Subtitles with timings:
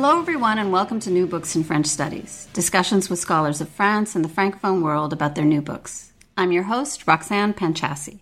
[0.00, 4.14] Hello, everyone, and welcome to New Books in French Studies, discussions with scholars of France
[4.14, 6.12] and the Francophone world about their new books.
[6.36, 8.20] I'm your host, Roxanne Panchasi.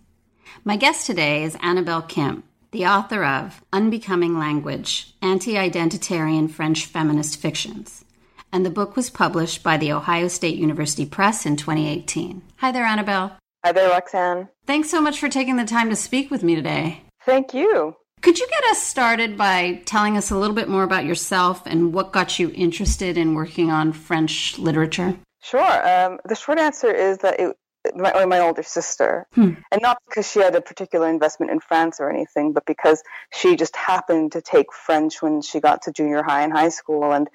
[0.64, 7.38] My guest today is Annabelle Kim, the author of Unbecoming Language Anti Identitarian French Feminist
[7.38, 8.06] Fictions.
[8.50, 12.40] And the book was published by the Ohio State University Press in 2018.
[12.56, 13.36] Hi there, Annabelle.
[13.66, 14.48] Hi there, Roxanne.
[14.66, 17.02] Thanks so much for taking the time to speak with me today.
[17.26, 17.96] Thank you.
[18.26, 21.94] Could you get us started by telling us a little bit more about yourself and
[21.94, 25.14] what got you interested in working on French literature?
[25.42, 25.88] Sure.
[25.88, 27.56] Um, the short answer is that it,
[27.94, 29.52] my, my older sister, hmm.
[29.70, 33.00] and not because she had a particular investment in France or anything, but because
[33.32, 37.12] she just happened to take French when she got to junior high and high school.
[37.12, 37.28] And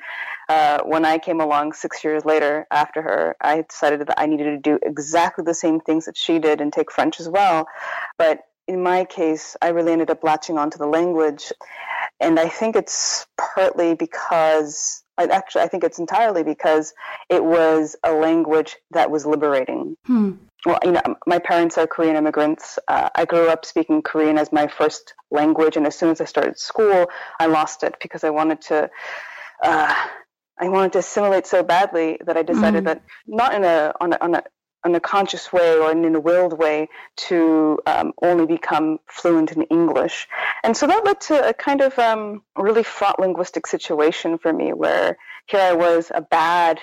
[0.49, 4.43] uh, when I came along six years later after her, I decided that I needed
[4.43, 7.65] to do exactly the same things that she did and take French as well.
[8.17, 11.51] But in my case, I really ended up latching onto the language.
[12.21, 16.93] And I think it's partly because, actually, I think it's entirely because
[17.29, 19.97] it was a language that was liberating.
[20.05, 20.31] Hmm.
[20.65, 22.79] Well, you know, my parents are Korean immigrants.
[22.87, 26.25] Uh, I grew up speaking Korean as my first language, and as soon as I
[26.25, 27.07] started school,
[27.41, 28.89] I lost it because I wanted to.
[29.61, 29.95] Uh,
[30.59, 32.85] I wanted to assimilate so badly that I decided mm.
[32.85, 34.43] that not in a on a, on a
[34.85, 39.63] in a conscious way or in a willed way to um, only become fluent in
[39.63, 40.27] English.
[40.63, 44.73] And so that led to a kind of um, really fraught linguistic situation for me
[44.73, 46.79] where here I was a bad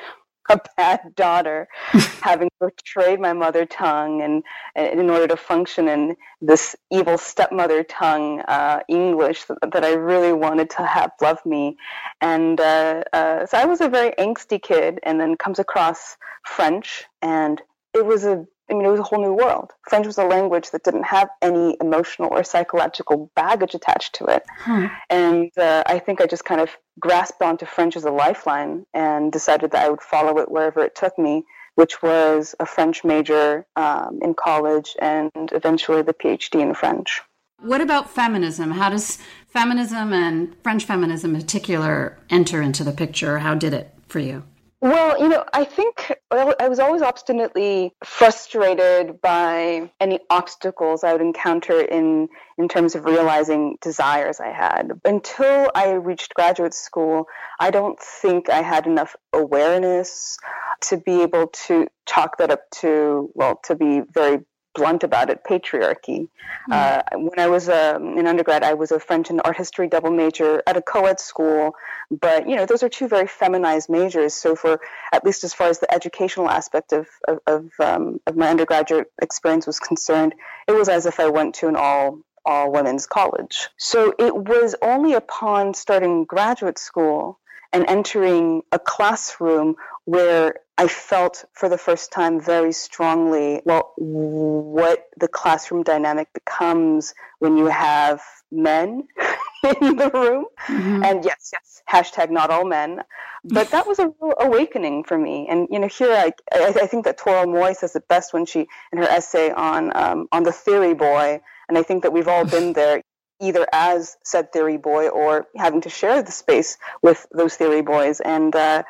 [0.50, 1.68] a bad daughter
[2.22, 4.42] having betrayed my mother tongue and,
[4.74, 9.92] and, in order to function in this evil stepmother tongue uh, english that, that, i
[9.92, 11.76] really wanted to have love me
[12.22, 16.16] and uh, uh, so i was a very angsty kid and then comes across
[16.46, 17.60] french and
[17.98, 19.70] it was a I mean, it was a whole new world.
[19.88, 24.42] French was a language that didn't have any emotional or psychological baggage attached to it.
[24.58, 24.86] Hmm.
[25.08, 29.32] And uh, I think I just kind of grasped onto French as a lifeline and
[29.32, 31.44] decided that I would follow it wherever it took me,
[31.76, 37.22] which was a French major um, in college and eventually the PhD in French.
[37.60, 38.72] What about feminism?
[38.72, 43.38] How does feminism and French feminism in particular enter into the picture?
[43.38, 44.44] How did it for you?
[44.80, 51.20] Well, you know, I think I was always obstinately frustrated by any obstacles I would
[51.20, 54.92] encounter in in terms of realizing desires I had.
[55.04, 57.26] Until I reached graduate school,
[57.58, 60.38] I don't think I had enough awareness
[60.82, 64.38] to be able to chalk that up to well, to be very
[64.74, 66.28] blunt about it, patriarchy.
[66.70, 66.72] Mm.
[66.72, 70.10] Uh, when I was um, in undergrad, I was a French and art history double
[70.10, 71.74] major at a co-ed school,
[72.10, 74.34] but you know those are two very feminized majors.
[74.34, 74.80] So for
[75.12, 79.10] at least as far as the educational aspect of of, of, um, of my undergraduate
[79.20, 80.34] experience was concerned,
[80.66, 83.68] it was as if I went to an all all women's college.
[83.76, 87.38] So it was only upon starting graduate school
[87.72, 95.06] and entering a classroom where I felt for the first time very strongly well what
[95.18, 98.22] the classroom dynamic becomes when you have
[98.52, 99.08] men
[99.80, 100.46] in the room.
[100.68, 101.02] Mm-hmm.
[101.02, 103.02] And yes, yes, hashtag not all men.
[103.42, 105.48] But that was a real awakening for me.
[105.50, 108.46] And you know, here I I, I think that Toril Moi says it best when
[108.46, 111.40] she in her essay on um, on the theory boy.
[111.68, 113.02] And I think that we've all been there
[113.40, 118.20] either as said theory boy or having to share the space with those theory boys.
[118.20, 118.82] And uh,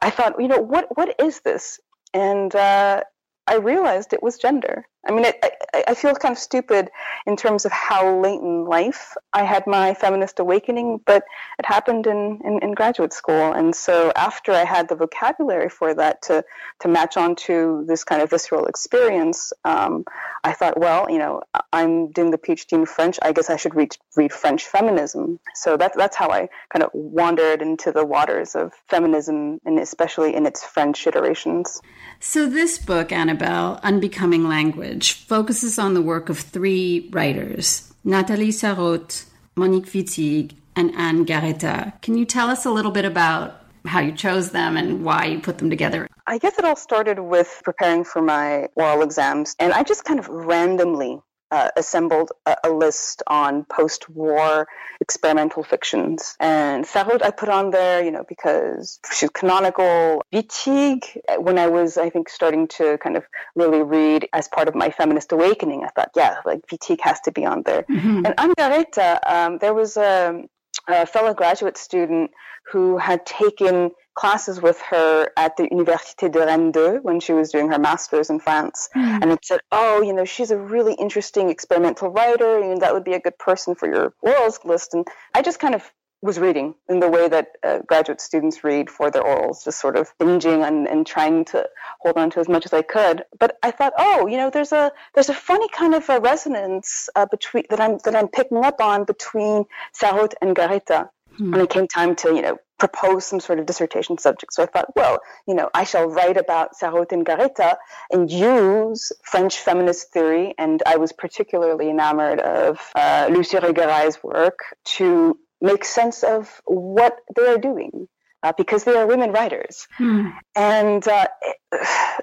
[0.00, 1.80] I thought, you know, what what is this?
[2.14, 3.02] And uh,
[3.46, 4.86] I realized it was gender.
[5.06, 5.38] I mean, it,
[5.72, 6.90] I, I feel kind of stupid
[7.26, 11.24] in terms of how late in life I had my feminist awakening, but
[11.58, 13.52] it happened in, in, in, graduate school.
[13.52, 16.44] And so after I had the vocabulary for that to,
[16.80, 20.04] to match onto this kind of visceral experience, um,
[20.44, 21.42] I thought, well, you know,
[21.72, 23.18] I'm doing the PhD in French.
[23.22, 25.38] I guess I should read, read French feminism.
[25.54, 30.34] So that, that's how I kind of wandered into the waters of feminism, and especially
[30.34, 31.80] in its French iterations.
[32.20, 39.24] So this book, Annabelle, Unbecoming Language, focuses on the work of three writers Nathalie Sarraute,
[39.56, 42.00] Monique Wittig, and Anne Garréta.
[42.02, 45.40] Can you tell us a little bit about how you chose them and why you
[45.40, 46.06] put them together?
[46.26, 50.18] I guess it all started with preparing for my oral exams, and I just kind
[50.18, 51.20] of randomly
[51.50, 54.66] uh, assembled a, a, list on post-war
[55.00, 56.36] experimental fictions.
[56.40, 60.24] And Sarraute I put on there, you know, because she's canonical.
[60.32, 61.02] Wittig,
[61.38, 64.90] when I was, I think, starting to kind of really read as part of my
[64.90, 67.82] feminist awakening, I thought, yeah, like Wittig has to be on there.
[67.82, 68.26] Mm-hmm.
[68.26, 70.42] And Anne Garréta, um, there was a,
[70.88, 72.30] a fellow graduate student
[72.72, 77.52] who had taken classes with her at the Université de Rennes 2 when she was
[77.52, 78.88] doing her master's in France.
[78.96, 79.22] Mm.
[79.22, 83.04] And it said, oh, you know, she's a really interesting experimental writer, and that would
[83.04, 84.94] be a good person for your orals list.
[84.94, 85.90] And I just kind of
[86.22, 89.96] was reading in the way that uh, graduate students read for their orals, just sort
[89.96, 91.68] of binging and, and trying to
[92.00, 93.22] hold on to as much as I could.
[93.38, 97.08] But I thought, oh, you know, there's a there's a funny kind of a resonance
[97.14, 99.64] uh, between that I'm that I'm picking up on between
[99.94, 101.10] Sarraute and Garréta.
[101.36, 101.50] Hmm.
[101.50, 104.52] When it came time to, you know, propose some sort of dissertation subject.
[104.52, 107.76] So I thought, well, you know, I shall write about Sarraute and Garréta
[108.10, 110.54] and use French feminist theory.
[110.58, 114.60] And I was particularly enamored of uh, Luce Irigaray's work
[114.96, 118.08] to make sense of what they are doing.
[118.42, 119.88] Uh, because they are women writers.
[119.96, 120.28] Hmm.
[120.54, 121.26] And uh,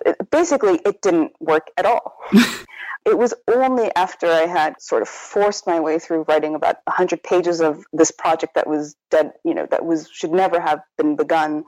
[0.06, 2.14] it, basically, it didn't work at all.
[3.06, 7.22] It was only after I had sort of forced my way through writing about 100
[7.22, 11.18] pages of this project that was dead, you know, that was should never have been
[11.18, 11.66] begun,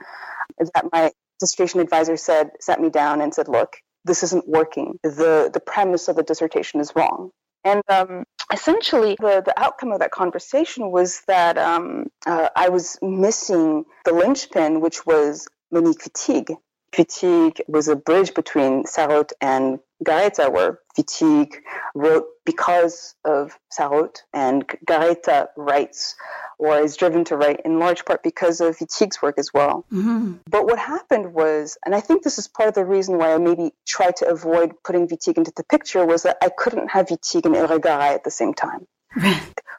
[0.58, 4.98] that my dissertation advisor said, sat me down and said, "Look, this isn't working.
[5.04, 7.32] The the premise of the dissertation is wrong."
[7.66, 12.98] And um, essentially, the, the outcome of that conversation was that um, uh, I was
[13.02, 16.56] missing the linchpin, which was Monique Wittig.
[16.98, 21.54] Wittig was a bridge between Sarraute and Garréta, where Wittig
[21.94, 26.16] wrote because of Sarraute, and Garréta writes
[26.58, 29.86] or is driven to write in large part because of Wittig's work as well.
[29.92, 30.36] Mm-hmm.
[30.50, 33.38] But what happened was, and I think this is part of the reason why I
[33.38, 37.46] maybe tried to avoid putting Wittig into the picture, was that I couldn't have Wittig
[37.46, 38.88] and Irigaray at the same time.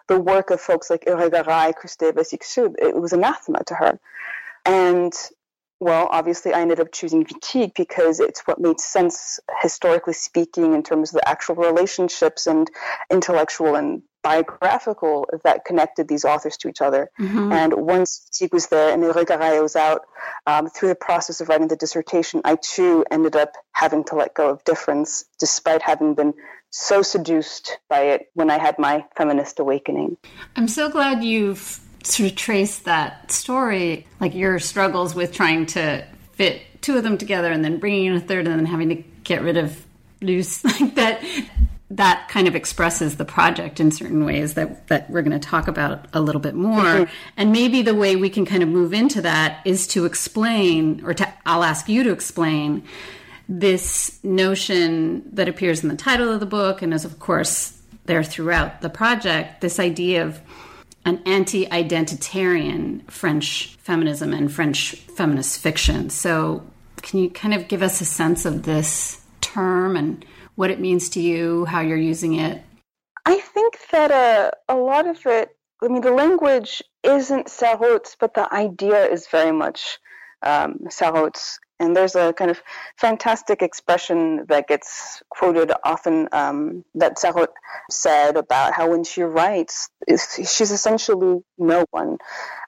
[0.08, 3.98] the work of folks like Irigaray, Kristeva Cixous, it was anathema to her.
[4.64, 5.12] And
[5.78, 10.82] well, obviously, I ended up choosing Wittig because it's what made sense, historically speaking, in
[10.82, 12.70] terms of the actual relationships and
[13.10, 17.10] intellectual and biographical that connected these authors to each other.
[17.20, 17.52] Mm-hmm.
[17.52, 20.02] And once Wittig was there and Irigaray was out,
[20.46, 24.34] um, through the process of writing the dissertation, I too ended up having to let
[24.34, 26.34] go of difference, despite having been
[26.70, 30.16] so seduced by it when I had my feminist awakening.
[30.56, 36.04] I'm so glad you've sort of trace that story, like your struggles with trying to
[36.32, 39.02] fit two of them together and then bringing in a third and then having to
[39.24, 39.84] get rid of
[40.20, 41.24] loose, like that.
[41.90, 45.68] That kind of expresses the project in certain ways that, that we're going to talk
[45.68, 46.82] about a little bit more.
[46.82, 47.12] Mm-hmm.
[47.36, 51.14] And maybe the way we can kind of move into that is to explain, or
[51.14, 52.82] to, I'll ask you to explain
[53.48, 58.24] this notion that appears in the title of the book and is, of course, there
[58.24, 60.40] throughout the project this idea of
[61.06, 66.10] an anti identitarian French feminism and French feminist fiction.
[66.10, 66.66] So,
[67.00, 70.24] can you kind of give us a sense of this term and
[70.56, 72.62] what it means to you, how you're using it?
[73.24, 78.34] I think that uh, a lot of it, I mean, the language isn't Sarraute's, but
[78.34, 79.98] the idea is very much
[80.42, 80.78] um.
[81.78, 82.62] And there's a kind of
[82.96, 87.52] fantastic expression that gets quoted often um, that Sarraute
[87.90, 92.16] said about how when she writes, she's essentially no one.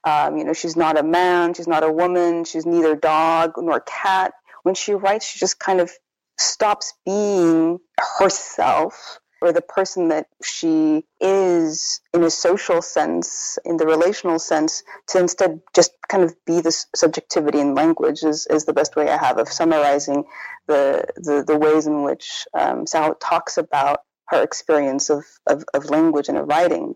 [0.03, 3.79] Um, you know, she's not a man, she's not a woman, she's neither dog nor
[3.79, 4.33] cat.
[4.63, 5.91] When she writes, she just kind of
[6.37, 7.79] stops being
[8.19, 14.83] herself or the person that she is in a social sense, in the relational sense,
[15.07, 19.09] to instead just kind of be this subjectivity in language is, is the best way
[19.09, 20.25] I have of summarizing
[20.67, 25.89] the, the, the ways in which um, Sarraute talks about her experience of, of, of
[25.89, 26.95] language and of writing.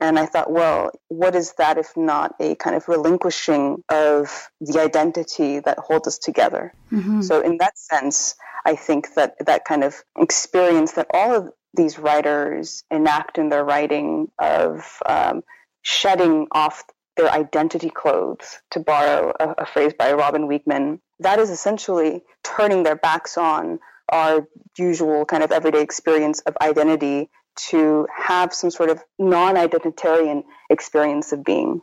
[0.00, 4.80] And I thought, well, what is that if not a kind of relinquishing of the
[4.80, 6.72] identity that holds us together?
[6.92, 7.22] Mm-hmm.
[7.22, 8.36] So, in that sense,
[8.68, 13.64] I think that that kind of experience that all of these writers enact in their
[13.64, 15.42] writing of um,
[15.80, 16.84] shedding off
[17.16, 21.00] their identity clothes, to borrow a, a phrase by Robyn Wiegman.
[21.20, 24.46] That is essentially turning their backs on our
[24.76, 27.30] usual kind of everyday experience of identity
[27.70, 31.80] to have some sort of non identitarian experience of being.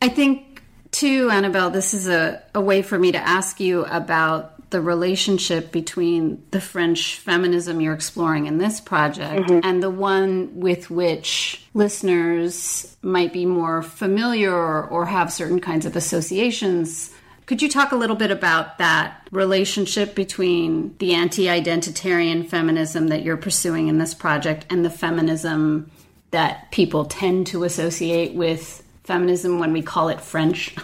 [0.00, 4.57] I think, too, Annabelle, this is a, a way for me to ask you about
[4.70, 9.60] the relationship between the French feminism you're exploring in this project mm-hmm.
[9.62, 15.86] and the one with which listeners might be more familiar or, or, have certain kinds
[15.86, 17.10] of associations
[17.46, 23.22] Could you talk a little bit about that relationship between the anti identitarian feminism that
[23.22, 25.90] you're pursuing in this project and the feminism
[26.30, 30.76] that people tend to associate with feminism when we call it French?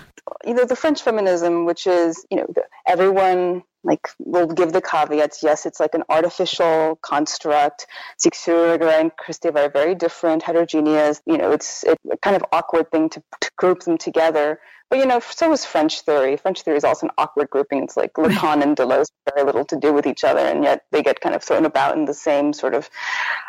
[0.47, 2.47] Either the French feminism, which is, you know,
[2.87, 5.43] everyone like we'll give the caveats.
[5.43, 7.87] Yes it's like an artificial construct.
[8.19, 11.21] Cixous and Kristeva are very different heterogeneous.
[11.27, 14.59] You know it's a kind of awkward thing to, to, group them together.
[14.91, 16.37] But you know so is french theory.
[16.37, 17.85] French theory is also an awkward grouping.
[17.85, 21.03] It's like lacan and deleuze very little to do with each other and yet they
[21.03, 22.89] get kind of thrown about in the same sort of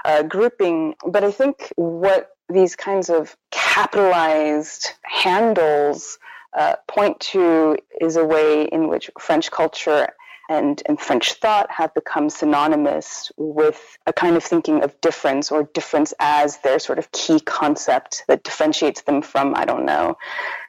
[0.03, 0.95] uh, grouping.
[1.05, 6.19] But i think what these kinds of capitalized handles
[6.55, 10.07] uh, point to is a way in which French culture
[10.49, 15.63] and, and French thought have become synonymous with a kind of thinking of difference or
[15.63, 20.17] difference as their sort of key concept that differentiates them from, I don't know,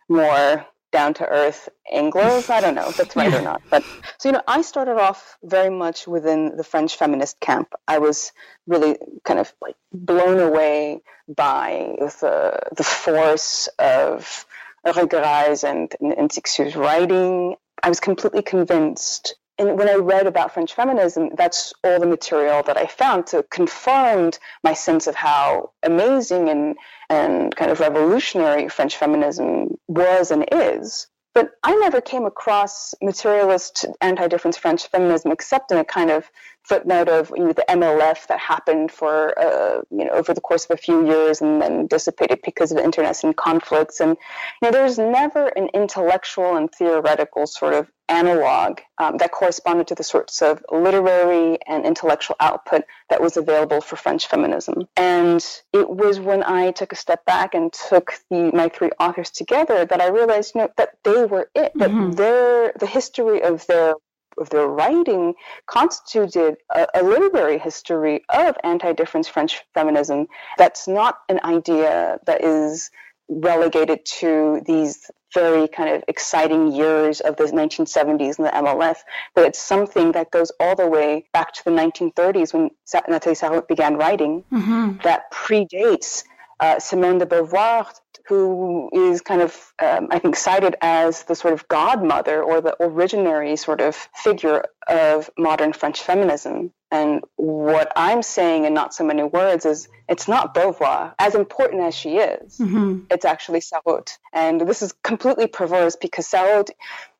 [0.09, 2.49] more down to earth Anglos.
[2.49, 3.61] I don't know if that's right or not.
[3.69, 3.85] But
[4.19, 7.75] so, you know, I started off very much within the French feminist camp.
[7.87, 8.33] I was
[8.67, 14.47] really kind of like blown away by the, the force of
[14.87, 17.57] Irigaray and, and, and Cixous' writing.
[17.83, 22.63] I was completely convinced and when I read about French feminism, that's all the material
[22.65, 26.77] that I found to confirmed my sense of how amazing and,
[27.09, 31.07] and kind of revolutionary French feminism was and is.
[31.33, 36.31] But I never came across materialist anti-difference French feminism except in a kind of
[36.69, 40.65] footnote of you know, the MLF that happened for uh, you know over the course
[40.65, 44.01] of a few years and then dissipated because of internecine conflicts.
[44.01, 44.17] And
[44.61, 49.95] you know, there's never an intellectual and theoretical sort of analog um, that corresponded to
[49.95, 54.87] the sorts of literary and intellectual output that was available for French feminism.
[54.97, 59.31] And it was when I took a step back and took the, my three authors
[59.31, 61.73] together that I realized, you know, that they were it.
[61.75, 62.13] That mm-hmm.
[62.13, 63.95] their the history of their
[64.39, 65.35] of their writing
[65.67, 70.27] constituted a, a literary history of anti-difference French feminism.
[70.59, 72.91] That's not an idea that is
[73.29, 78.99] relegated to these very kind of exciting years of the 1970s and the MLF,
[79.35, 82.71] but it's something that goes all the way back to the 1930s when
[83.09, 84.99] Nathalie Sarraute began writing mm-hmm.
[85.03, 86.25] that predates
[86.61, 87.93] uh, Simone de Beauvoir,
[88.27, 92.77] who is kind of, um, I think, cited as the sort of godmother or the
[92.81, 96.73] originary sort of figure of modern French feminism.
[96.91, 101.83] And what I'm saying in not so many words is it's not Beauvoir, as important
[101.83, 102.59] as she is.
[102.59, 103.05] Mm-hmm.
[103.11, 104.19] It's actually Sarraute.
[104.33, 106.71] And this is completely perverse because Sarraute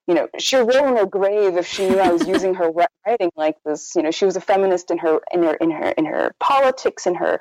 [0.07, 2.71] you know, she would roll in her grave if she knew I was using her
[2.71, 3.95] writing like this.
[3.97, 7.07] You know, she was a feminist in her in her in her in her politics,
[7.07, 7.41] in her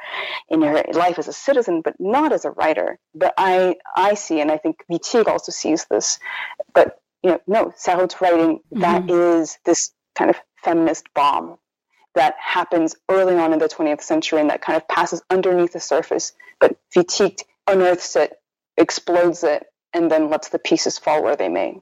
[0.49, 2.97] in her life as a citizen, but not as a writer.
[3.13, 6.19] But I I see, and I think Wittig also sees this.
[6.73, 8.81] But you know, no, Sarraute's writing mm-hmm.
[8.81, 11.57] that is this kind of feminist bomb
[12.15, 15.79] that happens early on in the 20th century and that kind of passes underneath the
[15.79, 16.33] surface.
[16.59, 18.39] But Wittig unearths it,
[18.77, 21.81] explodes it, and then lets the pieces fall where they may.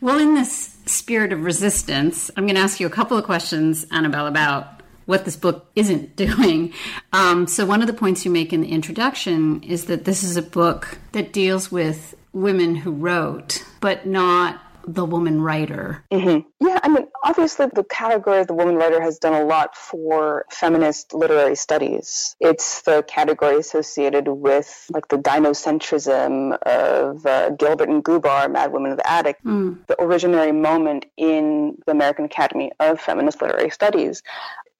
[0.00, 3.86] Well, in this spirit of resistance, I'm going to ask you a couple of questions,
[3.90, 6.72] Annabelle, about what this book isn't doing.
[7.12, 10.36] Um, so, one of the points you make in the introduction is that this is
[10.36, 16.04] a book that deals with women who wrote, but not the woman writer.
[16.10, 16.66] Mm-hmm.
[16.66, 20.46] Yeah, I mean, obviously, the category of the woman writer has done a lot for
[20.50, 22.34] feminist literary studies.
[22.40, 28.92] It's the category associated with like the gynocentrism of uh, Gilbert and Gubar, Mad Women
[28.92, 29.86] of the Attic, mm.
[29.86, 34.22] the originary moment in the American Academy of Feminist Literary Studies.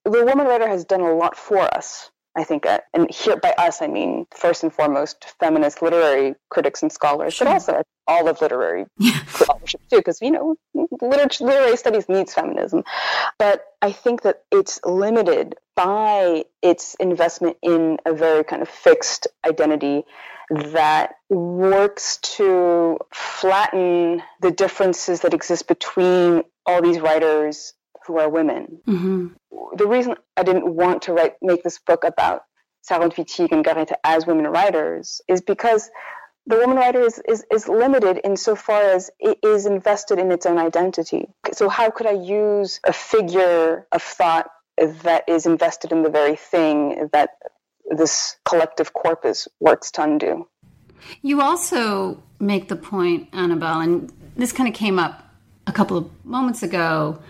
[0.04, 3.52] The woman writer has done a lot for us I think, uh, and here by
[3.58, 7.46] us, I mean first and foremost feminist literary critics and scholars, sure.
[7.46, 9.24] but also all of literary yeah.
[9.26, 10.56] scholarship too, because you know,
[11.00, 12.84] literature, literary studies needs feminism.
[13.38, 19.26] But I think that it's limited by its investment in a very kind of fixed
[19.46, 20.04] identity
[20.50, 27.74] that works to flatten the differences that exist between all these writers
[28.08, 28.80] who are women.
[28.88, 29.28] Mm-hmm.
[29.76, 32.42] The reason I didn't want to write make this book about
[32.88, 35.90] Sarraute Wittig and Garréta as women writers is because
[36.46, 40.56] the woman writer is, is, is limited insofar as it is invested in its own
[40.56, 41.28] identity.
[41.52, 44.48] So how could I use a figure of thought
[44.78, 47.30] that is invested in the very thing that
[47.90, 50.48] this collective corpus works to undo?
[51.20, 55.24] You also make the point, Annabelle, and this kind of came up
[55.66, 57.20] a couple of moments ago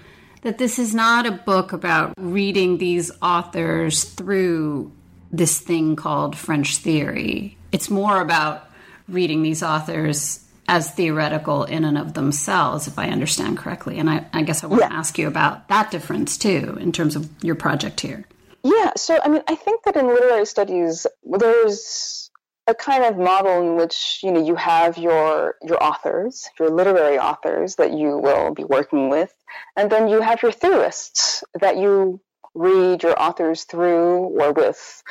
[0.43, 4.93] that this is not a book about reading these authors through
[5.31, 7.57] this thing called French theory.
[7.73, 8.69] It's more about
[9.09, 13.99] reading these authors as theoretical in and of themselves, if I understand correctly.
[13.99, 14.89] And I, I guess I want yeah.
[14.89, 18.25] to ask you about that difference too, in terms of your project here.
[18.63, 22.28] Yeah, so I mean, I think that in literary studies, there's
[22.69, 27.19] a kind of model in which you know you have your your authors, your literary
[27.19, 29.35] authors that you will be working with,
[29.77, 32.21] and then you have your theorists that you
[32.55, 35.03] read your authors through or with.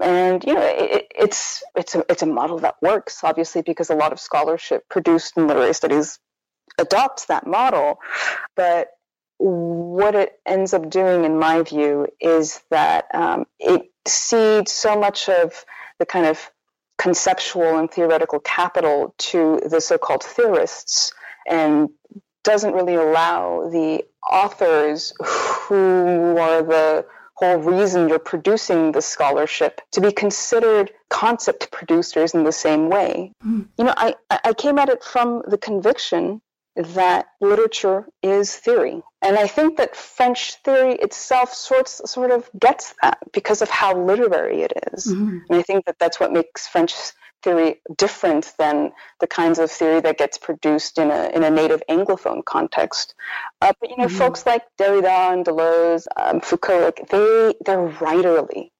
[0.00, 3.96] And you know it, it's it's a it's a model that works obviously because a
[3.96, 6.20] lot of scholarship produced in literary studies
[6.78, 7.98] adopts that model.
[8.54, 8.88] But
[9.38, 15.28] what it ends up doing in my view is that um, it cedes so much
[15.28, 15.64] of
[15.98, 16.51] the kind of
[17.02, 21.12] conceptual and theoretical capital to the so-called theorists
[21.48, 21.88] and
[22.44, 27.04] doesn't really allow the authors who are the
[27.34, 33.32] whole reason you're producing the scholarship to be considered concept producers in the same way.
[33.44, 33.66] Mm.
[33.78, 36.40] You know, I, I came at it from the conviction
[36.76, 39.02] that literature is theory.
[39.20, 43.96] And I think that French theory itself sorts, sort of gets that because of how
[43.96, 45.06] literary it is.
[45.06, 45.38] Mm-hmm.
[45.50, 46.94] And I think that that's what makes French
[47.42, 51.82] theory different than the kinds of theory that gets produced in a, in a native
[51.90, 53.14] Anglophone context.
[53.60, 54.16] Uh, but, you know, mm-hmm.
[54.16, 58.70] folks like Derrida and Deleuze, um, Foucault, like they, they're writerly.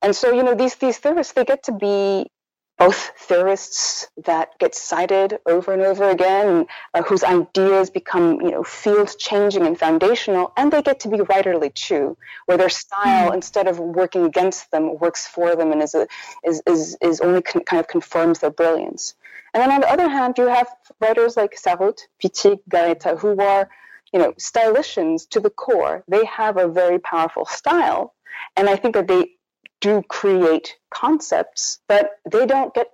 [0.00, 2.30] And so, you know, these, these theorists, they get to be
[2.78, 8.64] both theorists that get cited over and over again, uh, whose ideas become, you know,
[8.64, 12.16] field changing and foundational, and they get to be writerly too,
[12.46, 13.34] where their style, mm.
[13.34, 16.06] instead of working against them, works for them and is a,
[16.44, 19.14] is is is only con- kind of confirms their brilliance.
[19.52, 20.68] And then on the other hand, you have
[21.00, 23.68] writers like Sarraute, Wittig, Garréta, who are,
[24.12, 26.02] you know, stylicians to the core.
[26.08, 28.14] They have a very powerful style,
[28.56, 29.36] and I think that they
[29.80, 32.88] do create concepts, but they don't get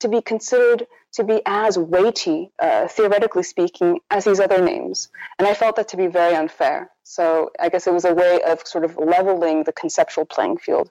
[0.00, 5.08] to be considered to be as weighty, uh, theoretically speaking, as these other names.
[5.38, 6.90] And I felt that to be very unfair.
[7.04, 10.90] So I guess it was a way of sort of leveling the conceptual playing field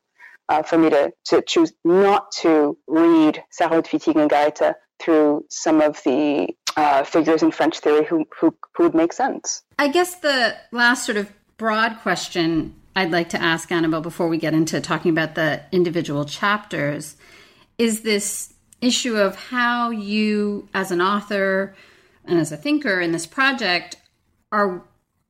[0.50, 6.02] uh, for me to, to choose not to read Wittig, and Garréta through some of
[6.04, 9.64] the uh, figures in French theory who, who, who would make sense.
[9.78, 14.38] I guess the last sort of broad question I'd like to ask Annabelle before we
[14.38, 17.18] get into talking about the individual chapters
[17.78, 21.76] is this issue of how you, as an author
[22.24, 23.98] and as a thinker in this project,
[24.52, 24.82] are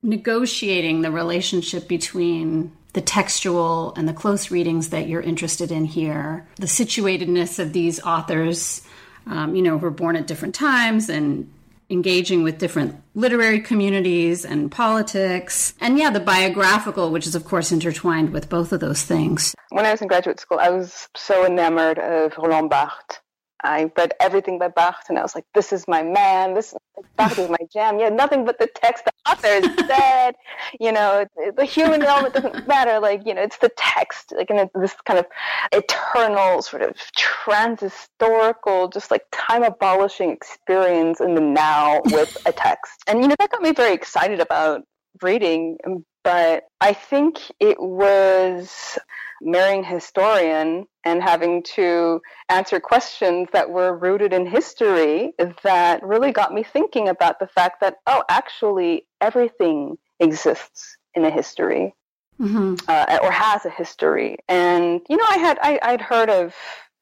[0.02, 6.46] negotiating the relationship between the textual and the close readings that you're interested in here,
[6.56, 8.82] the situatedness of these authors,
[9.26, 11.52] um, you know, who are born at different times and
[11.90, 15.74] engaging with different literary communities and politics.
[15.80, 19.54] And yeah, the biographical, which is, of course, intertwined with both of those things.
[19.70, 23.20] When I was in graduate school, I was so enamored of Roland Barthes.
[23.62, 26.54] I read everything by Barthes, and I was like, "This is my man.
[26.54, 26.74] This
[27.16, 29.04] Barthes is my jam." Yeah, nothing but the text.
[29.04, 30.34] The author is dead.
[30.80, 33.00] you know, the human element doesn't matter.
[33.00, 34.32] Like, you know, it's the text.
[34.36, 35.26] Like, in this kind of
[35.72, 43.02] eternal, sort of transhistorical, just like time abolishing experience in the now with a text.
[43.06, 44.82] And you know, that got me very excited about
[45.22, 45.78] reading.
[46.22, 48.98] But I think it was
[49.40, 56.52] marrying historian and having to answer questions that were rooted in history that really got
[56.52, 61.94] me thinking about the fact that, oh, actually, everything exists in a history.
[62.38, 62.74] Mm-hmm.
[62.86, 66.54] Uh, or has a history, and you know, I had I, I'd heard of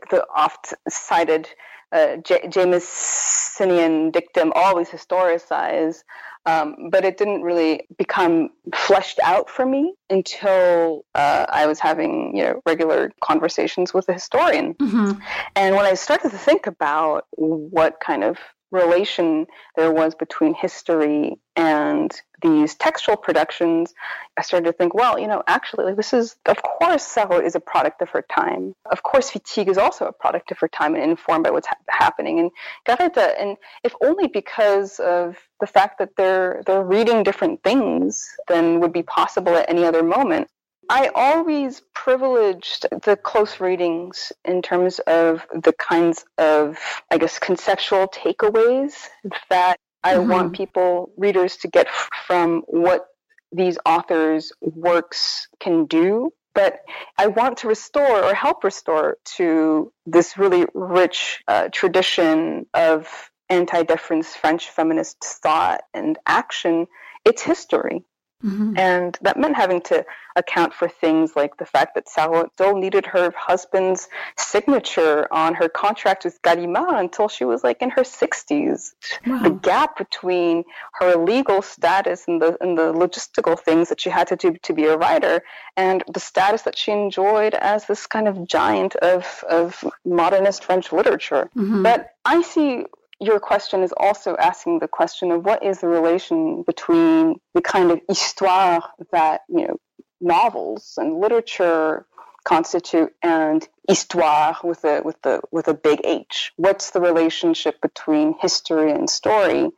[0.09, 1.49] the oft cited
[1.91, 6.05] uh, J- Jamesonian dictum always historicize
[6.47, 12.37] um, but it didn't really become fleshed out for me until uh, I was having
[12.37, 14.75] you know regular conversations with a historian.
[14.75, 15.13] Mm-hmm.
[15.57, 18.39] And when I started to think about what kind of
[18.75, 23.95] relation there was between history and these textual productions,
[24.37, 27.61] I started to think, well, you know, actually, this is, of course, Sarraute is a
[27.61, 28.75] product of her time.
[28.91, 31.77] Of course, Wittig is also a product of her time and informed by what's ha-
[31.89, 32.41] happening.
[32.41, 32.51] And
[32.87, 38.81] Garréta, and if only because of the fact that they're they're reading different things than
[38.81, 40.49] would be possible at any other moment.
[40.89, 46.79] I always privileged the close readings in terms of the kinds of,
[47.11, 49.09] I guess, conceptual takeaways
[49.51, 50.31] that I mm-hmm.
[50.31, 51.89] want people, readers, to get
[52.27, 53.07] from what
[53.53, 56.33] these authors' works can do.
[56.55, 56.81] But
[57.19, 63.09] I want to restore or help restore to this really rich uh, tradition of
[63.49, 66.87] anti difference French feminist thought and action
[67.25, 68.05] its history
[68.45, 68.77] Mm-hmm.
[68.77, 70.05] And that meant having to
[70.37, 76.25] account for things like the fact that still needed her husband's signature on her contract
[76.25, 78.93] with Gallimard until she was like in her 60s.
[79.27, 79.43] Wow.
[79.43, 84.27] The gap between her legal status and the, and the logistical things that she had
[84.29, 85.43] to do to be a writer
[85.77, 90.93] and the status that she enjoyed as this kind of giant of, of modernist French
[90.93, 91.49] literature.
[91.57, 91.83] Mm-hmm.
[91.83, 92.87] But I see
[93.21, 97.91] your question is also asking the question of what is the relation between the kind
[97.91, 99.77] of histoire that you know
[100.21, 102.07] novels and literature
[102.45, 106.53] constitute and histoire with a with the with a big H.
[106.57, 109.71] What's the relationship between history and story?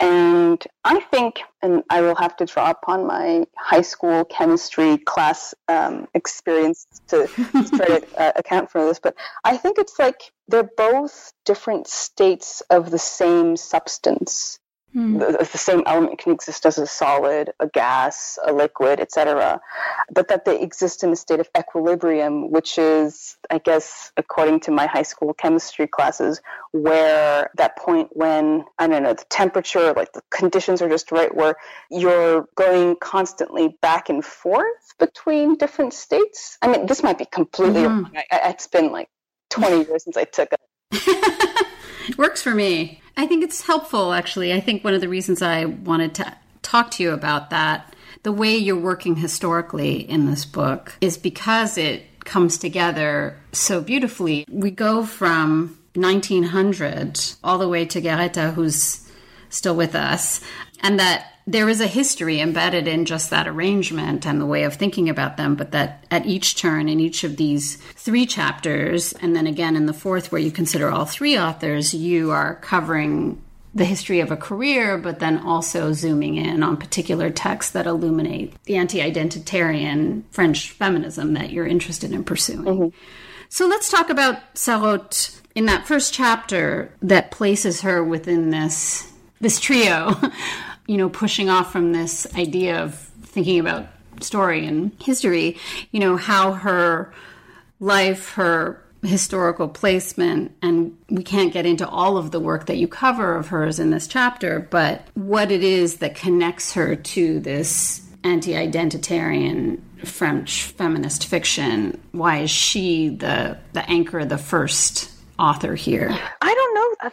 [0.00, 5.54] And I think, and I will have to draw upon my high school chemistry class
[5.68, 7.26] um, experience to,
[7.76, 12.62] try to uh, account for this, but I think it's like they're both different states
[12.70, 14.58] of the same substance.
[14.94, 15.18] Mm.
[15.18, 19.60] The, the, same element can exist as a solid, a gas, a liquid, etc.,
[20.12, 24.70] but that they exist in a state of equilibrium, which is, I guess, according to
[24.70, 30.12] my high school chemistry classes, where that point when I don't know the temperature, like
[30.12, 31.56] the conditions are just right, where
[31.90, 36.56] you're going constantly back and forth between different states.
[36.62, 38.12] I mean, this might be completely wrong.
[38.14, 39.08] I, I, it's been like
[39.50, 41.66] 20 years since I took it.
[42.08, 43.00] It works for me.
[43.16, 44.52] I think it's helpful, actually.
[44.52, 48.32] I think one of the reasons I wanted to talk to you about that, the
[48.32, 54.46] way you're working historically in this book, is because it comes together so beautifully.
[54.50, 59.08] We go from 1900 all the way to Garréta, who's
[59.50, 60.40] still with us,
[60.84, 64.74] and that there is a history embedded in just that arrangement and the way of
[64.74, 69.34] thinking about them, but that at each turn in each of these three chapters, and
[69.34, 73.42] then again in the fourth, where you consider all three authors, you are covering
[73.74, 78.54] the history of a career, but then also zooming in on particular texts that illuminate
[78.64, 82.64] the anti identitarian French feminism that you're interested in pursuing.
[82.64, 82.98] Mm-hmm.
[83.48, 89.60] So let's talk about Sarraute in that first chapter that places her within this this
[89.60, 90.18] trio
[90.86, 93.86] you know, pushing off from this idea of thinking about
[94.20, 95.58] story and history,
[95.90, 97.12] you know, how her
[97.80, 102.88] life, her historical placement, and we can't get into all of the work that you
[102.88, 108.06] cover of hers in this chapter, but what it is that connects her to this
[108.22, 112.00] anti identitarian French feminist fiction.
[112.12, 116.08] Why is she the, the anchor, the first author here?
[116.40, 116.63] I don't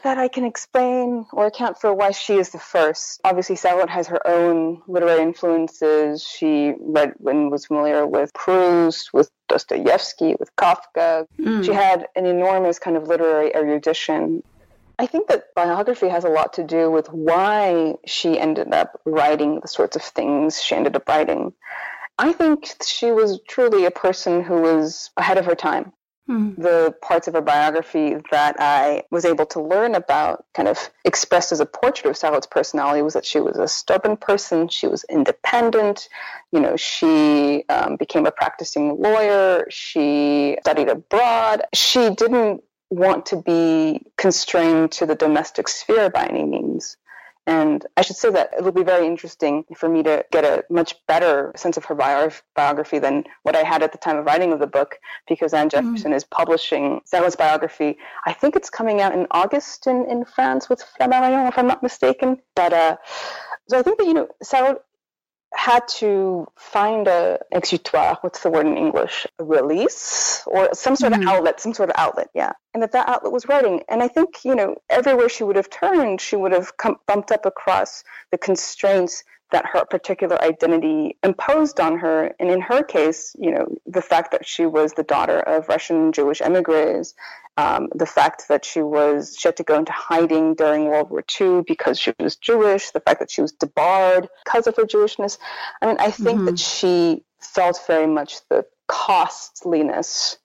[0.03, 3.21] that I can explain or account for why she is the first.
[3.23, 6.23] Obviously, Sarraute has her own literary influences.
[6.23, 11.25] She read and was familiar with Proust, with Dostoevsky, with Kafka.
[11.39, 11.65] Mm.
[11.65, 14.43] She had an enormous kind of literary erudition.
[14.97, 19.59] I think that biography has a lot to do with why she ended up writing
[19.59, 21.53] the sorts of things she ended up writing.
[22.17, 25.91] I think she was truly a person who was ahead of her time.
[26.31, 26.61] Mm-hmm.
[26.61, 31.51] The parts of her biography that I was able to learn about, kind of expressed
[31.51, 34.69] as a portrait of Sarraute's personality, was that she was a stubborn person.
[34.69, 36.07] She was independent.
[36.51, 39.65] You know, she um, became a practicing lawyer.
[39.69, 41.63] She studied abroad.
[41.73, 46.97] She didn't want to be constrained to the domestic sphere by any means.
[47.47, 50.95] And I should say that it'll be very interesting for me to get a much
[51.07, 54.59] better sense of her biography than what I had at the time of writing of
[54.59, 55.87] the book, because Anne mm-hmm.
[55.87, 56.15] Jefferson mm.
[56.15, 57.97] is publishing Sarraute's biography.
[58.25, 61.81] I think it's coming out in August in, in France with Flammarion, if I'm not
[61.81, 62.37] mistaken.
[62.55, 62.97] But uh,
[63.67, 64.81] so I think that, you know, Sarraute
[65.53, 71.11] had to find a exutoire what's the word in english a release or some sort
[71.11, 71.23] mm-hmm.
[71.23, 74.07] of outlet some sort of outlet yeah and that that outlet was writing and i
[74.07, 78.03] think you know everywhere she would have turned she would have come, bumped up across
[78.31, 82.33] the constraints that her particular identity imposed on her.
[82.39, 86.11] And in her case, you know, the fact that she was the daughter of Russian
[86.11, 87.13] Jewish emigres,
[87.57, 91.23] um, the fact that she was she had to go into hiding during World War
[91.39, 95.37] II because she was Jewish, the fact that she was debarred because of her Jewishness.
[95.81, 96.45] I mean, I think mm-hmm.
[96.45, 100.37] that she felt very much the costliness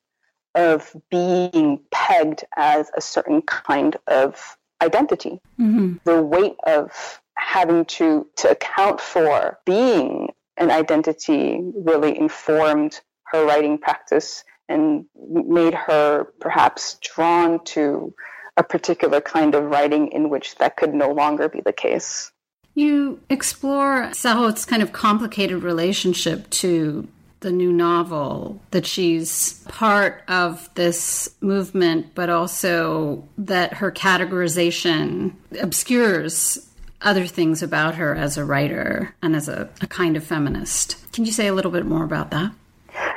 [0.57, 5.41] of being pegged as a certain kind of identity.
[5.61, 5.97] Mm-hmm.
[6.05, 13.79] The weight of having to to account for being an identity really informed her writing
[13.79, 18.15] practice and made her perhaps drawn to
[18.57, 22.33] a particular kind of writing in which that could no longer be the case.
[22.75, 27.09] You explore Sarraute's kind of complicated relationship to
[27.47, 35.33] the new novel, that she's part of this movement, but also that her categorization
[35.63, 36.69] obscures
[37.03, 40.97] other things about her as a writer and as a, a kind of feminist.
[41.13, 42.51] Can you say a little bit more about that?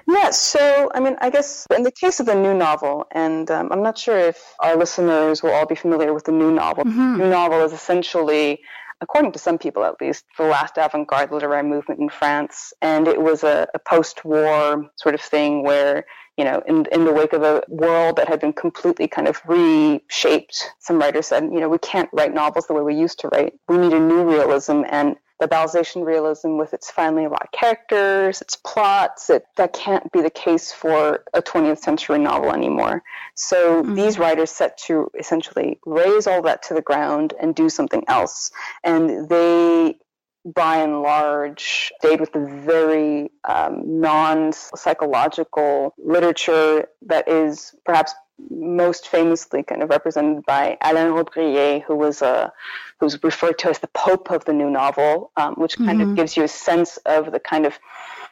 [0.08, 3.72] Yeah, so I mean, I guess in the case of the new novel, and um,
[3.72, 6.84] I'm not sure if our listeners will all be familiar with the new novel.
[6.84, 7.14] Mm-hmm.
[7.18, 8.62] The new novel is essentially
[9.02, 12.74] according to some people at least, the last avant garde literary movement in France.
[12.82, 16.06] And it was a, a post war sort of thing where,
[16.40, 19.42] you know, in, in the wake of a world that had been completely kind of
[19.46, 23.28] reshaped, some writers said, you know, we can't write novels the way we used to
[23.28, 23.56] write.
[23.68, 24.84] We need a new realism.
[24.90, 30.22] And the Balzacian realism with its finely wrought characters, its plots, it, that can't be
[30.22, 33.04] the case for a 20th century novel anymore.
[33.36, 33.96] So mm-hmm.
[33.96, 38.50] these writers set to essentially raze all that to the ground and do something else.
[38.86, 39.98] And they
[40.46, 48.14] by and large, stayed with the very um, non psychological literature that is perhaps
[48.50, 52.52] most famously kind of represented by Alain Robbe-Grillet, who was a
[53.00, 56.12] who's referred to as the Pope of the new novel, um, which kind mm-hmm.
[56.12, 57.80] of gives you a sense of the kind of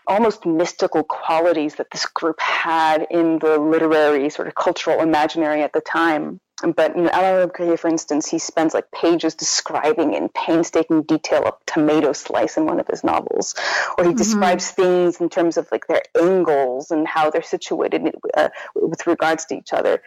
[0.08, 5.74] almost mystical qualities that this group had in the literary sort of cultural imaginary at
[5.74, 6.40] the time.
[6.64, 11.46] But you know, Alain Robbe-Grillet, for instance, he spends like pages describing in painstaking detail
[11.46, 13.54] a tomato slice in one of his novels,
[13.96, 14.18] or he mm-hmm.
[14.18, 19.46] describes things in terms of like their angles and how they're situated uh, with regards
[19.46, 20.02] to each other.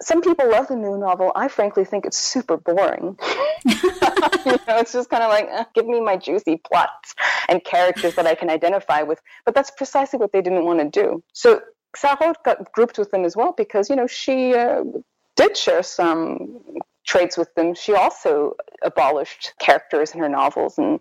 [0.00, 1.32] Some people love the new novel.
[1.36, 3.18] I frankly think it's super boring.
[3.64, 3.74] you
[4.66, 7.14] know, it's just kind of like, eh, give me my juicy plots
[7.48, 9.20] and characters that I can identify with.
[9.44, 11.22] But that's precisely what they didn't want to do.
[11.32, 11.60] So
[11.96, 14.82] Sarraute got grouped with them as well because you know she uh,
[15.36, 16.62] did share some
[17.04, 17.74] traits with them.
[17.74, 21.00] She also abolished characters in her novels, and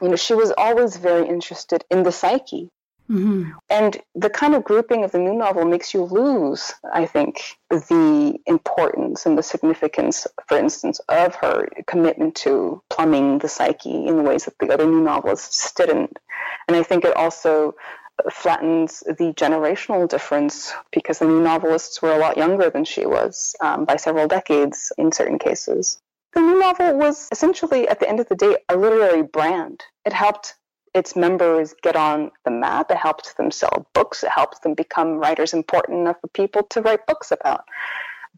[0.00, 2.70] you know she was always very interested in the psyche.
[3.12, 3.50] Mm-hmm.
[3.68, 8.38] And the kind of grouping of the new novel makes you lose, I think, the
[8.46, 14.22] importance and the significance, for instance, of her commitment to plumbing the psyche in the
[14.22, 16.18] ways that the other new novelists didn't.
[16.66, 17.74] And I think it also
[18.30, 23.54] flattens the generational difference because the new novelists were a lot younger than she was
[23.60, 26.00] um, by several decades in certain cases.
[26.32, 29.82] The new novel was essentially, at the end of the day, a literary brand.
[30.06, 30.54] It helped
[30.94, 32.90] its members get on the map.
[32.90, 34.22] It helps them sell books.
[34.22, 37.64] It helps them become writers important enough for people to write books about.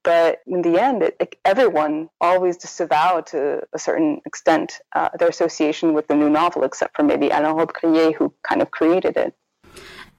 [0.04, 5.28] But in the end, it, it, everyone always disavowed to a certain extent uh, their
[5.28, 9.34] association with the new novel, except for maybe Alain Robbe-Grillet, who kind of created it.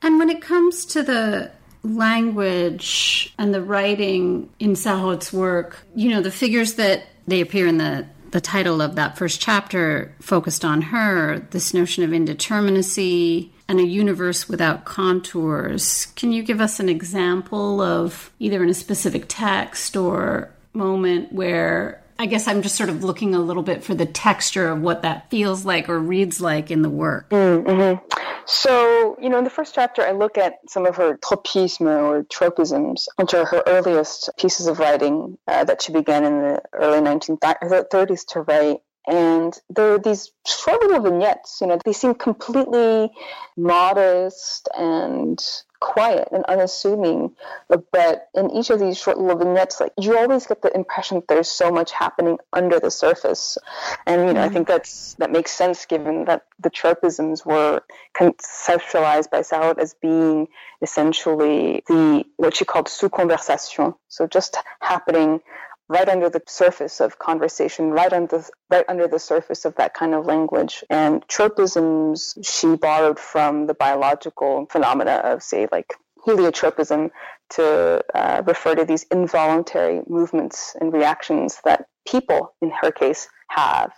[0.02, 1.52] And when it comes to the
[1.84, 7.78] language and the writing in Sarraute's work, you know, the figures that they appear in
[7.78, 13.79] the the title of that first chapter focused on her, this notion of indeterminacy and
[13.79, 16.07] a universe without contours.
[16.15, 22.01] Can you give us an example of either in a specific text or moment where
[22.17, 25.01] I guess I'm just sort of looking a little bit for the texture of what
[25.01, 27.29] that feels like or reads like in the work.
[27.29, 28.01] Mm-hmm.
[28.47, 32.23] So, you know, in the first chapter, I look at some of her tropismes or
[32.23, 36.99] tropisms, which are her earliest pieces of writing uh, that she began in the early
[37.01, 38.77] 1930s to write.
[39.08, 43.12] And there are these short little vignettes, you know, they seem completely
[43.55, 45.39] modest and
[45.86, 47.36] quiet and unassuming.
[47.69, 51.28] But in each of these short little vignettes, like you always get the impression that
[51.28, 53.60] there's so much happening under the surface.
[54.08, 54.50] And you know, mm-hmm.
[54.50, 57.82] I think that's that makes sense given that the tropisms were
[58.15, 60.48] conceptualized by Sarraute as being
[60.82, 63.93] essentially the what she called sous conversation.
[64.08, 65.41] So just happening
[65.88, 70.13] right under the surface of conversation, right under right under the surface of that kind
[70.13, 70.84] of language.
[70.89, 75.93] And tropisms she borrowed from the biological phenomena of, say, like
[76.26, 77.12] heliotropism
[77.52, 83.91] to uh, refer to these involuntary movements and reactions that people, in her case, have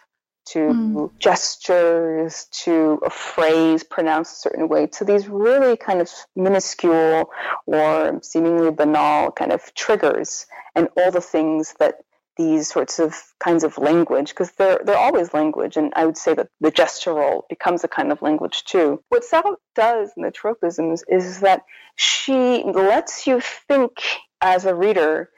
[0.52, 1.20] to mm.
[1.20, 7.30] gestures, to a phrase pronounced a certain way, to these really kind of minuscule
[7.66, 11.96] or seemingly banal kind of triggers and all the things that
[12.38, 16.36] these sorts of kinds of language, because they're, they're always language, and I would say
[16.36, 19.02] that the gestural becomes a kind of language too.
[19.10, 21.64] What Sarraute does in the tropisms is that
[21.96, 23.92] she lets you think
[24.40, 25.30] as a reader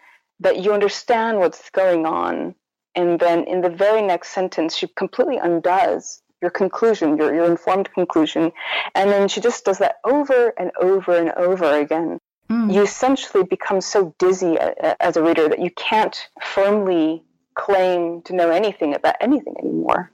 [0.41, 2.56] that you understand what's going on
[2.95, 7.91] and then in the very next sentence, she completely undoes your conclusion, your, your informed
[7.93, 8.52] conclusion.
[8.95, 12.19] And then she just does that over and over and over again.
[12.49, 12.73] Mm.
[12.73, 14.58] You essentially become so dizzy
[14.99, 17.23] as a reader that you can't firmly
[17.56, 20.12] claim to know anything about anything anymore.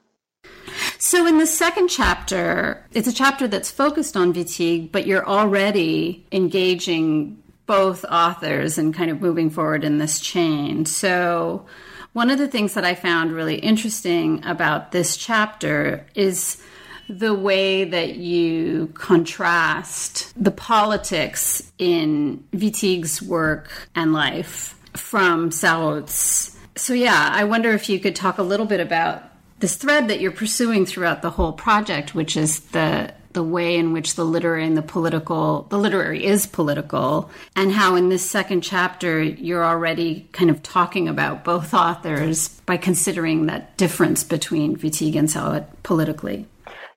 [0.98, 6.26] So, in the second chapter, it's a chapter that's focused on Wittig, but you're already
[6.32, 10.86] engaging both authors and kind of moving forward in this chain.
[10.86, 11.66] So,
[12.16, 16.64] One of the things that I found really interesting about this chapter is
[17.10, 26.58] the way that you contrast the politics in Wittig's work and life from Sarraute's.
[26.78, 29.24] So, yeah, I wonder if you could talk a little bit about
[29.60, 33.94] this thread that you're pursuing throughout the whole project, which is the the way in
[33.94, 38.62] which the literary and the political the literary is political and how in this second
[38.62, 45.16] chapter you're already kind of talking about both authors by considering that difference between Wittig
[45.16, 46.48] and Sarraute politically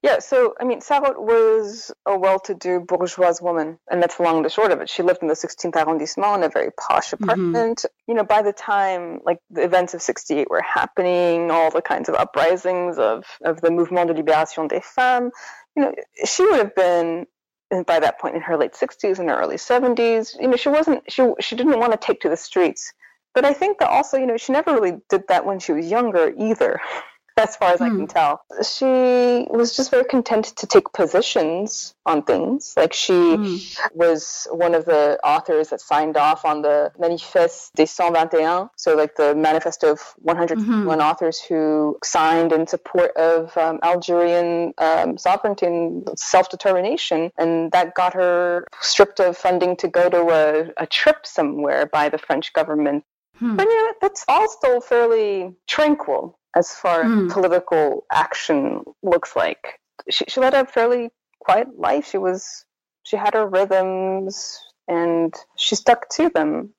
[0.00, 4.44] yeah, so I mean, Sarraute was a well-to-do bourgeois woman, and that's the long and
[4.44, 4.88] the short of it.
[4.88, 7.24] She lived in the 16th arrondissement in a very posh mm-hmm.
[7.24, 7.78] apartment.
[7.78, 8.10] Mm-hmm.
[8.10, 12.08] You know, by the time like the events of '68 were happening, all the kinds
[12.08, 15.32] of uprisings of of the Mouvement de Libération des Femmes,
[15.76, 17.26] you know, she would have been
[17.70, 20.40] uh, by that point in her late 60s and her early 70s.
[20.40, 22.92] You know, she wasn't she she didn't want to take to the streets.
[23.34, 25.90] But I think that also, you know, she never really did that when she was
[25.90, 26.80] younger either.
[27.38, 27.80] As far as.
[27.80, 28.06] I can hmm.
[28.06, 28.42] tell.
[28.62, 28.84] She
[29.50, 32.74] was just very content to take positions on things.
[32.76, 33.56] Like she hmm.
[33.94, 39.16] was one of the authors that signed off on the Manifeste des 121, so like
[39.16, 41.00] the manifesto of 101 mm-hmm.
[41.00, 48.14] authors who signed in support of um, Algerian um, sovereignty and self-determination, and that got
[48.14, 53.04] her stripped of funding to go to a, a trip somewhere by the French government.
[53.36, 53.56] Hmm.
[53.56, 57.30] But yeah, that's all still fairly tranquil as far as mm.
[57.30, 59.80] political action looks like.
[60.10, 62.08] She, she led a fairly quiet life.
[62.10, 62.64] She was
[63.02, 66.74] she had her rhythms and she stuck to them.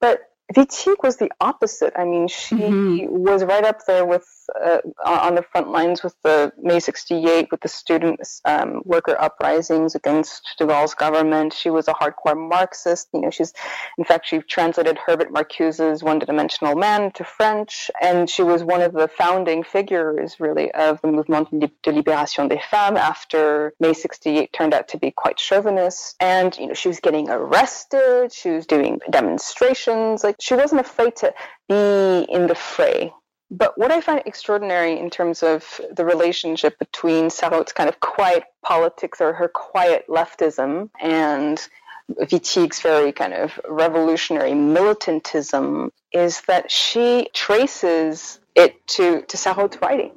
[0.00, 0.20] But
[0.54, 1.92] Wittig was the opposite.
[1.96, 3.06] I mean, she mm-hmm.
[3.08, 4.26] was right up there with
[4.64, 9.94] uh, on the front lines with the May 68, with the student um, worker uprisings
[9.96, 11.52] against de Gaulle's government.
[11.52, 13.08] She was a hardcore Marxist.
[13.12, 13.52] You know, she's,
[13.98, 18.82] in fact, she translated Herbert Marcuse's One Dimensional Man to French, and she was one
[18.82, 24.52] of the founding figures, really, of the Mouvement de Libération des Femmes after May 68
[24.52, 26.14] turned out to be quite chauvinist.
[26.20, 28.32] And, you know, she was getting arrested.
[28.32, 30.22] She was doing demonstrations.
[30.22, 31.34] Like, she wasn't afraid to
[31.68, 33.12] be in the fray.
[33.50, 38.44] But what I find extraordinary in terms of the relationship between Sarraute's kind of quiet
[38.64, 41.68] politics or her quiet leftism and
[42.08, 50.12] Wittig's very kind of revolutionary militantism is that she traces it to, to Sarraute's writing.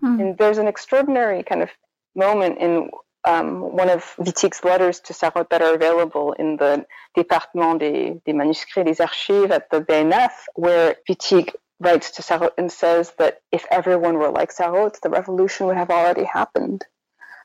[0.00, 0.20] Hmm.
[0.20, 1.70] And there's an extraordinary kind of
[2.14, 2.90] moment in
[3.24, 8.32] um, one of Wittig's letters to Sarraute that are available in the Département des, des
[8.32, 13.64] Manuscrits des Archives at the BNF, where Wittig writes to Sarraute and says that if
[13.70, 16.84] everyone were like Sarraute, the revolution would have already happened.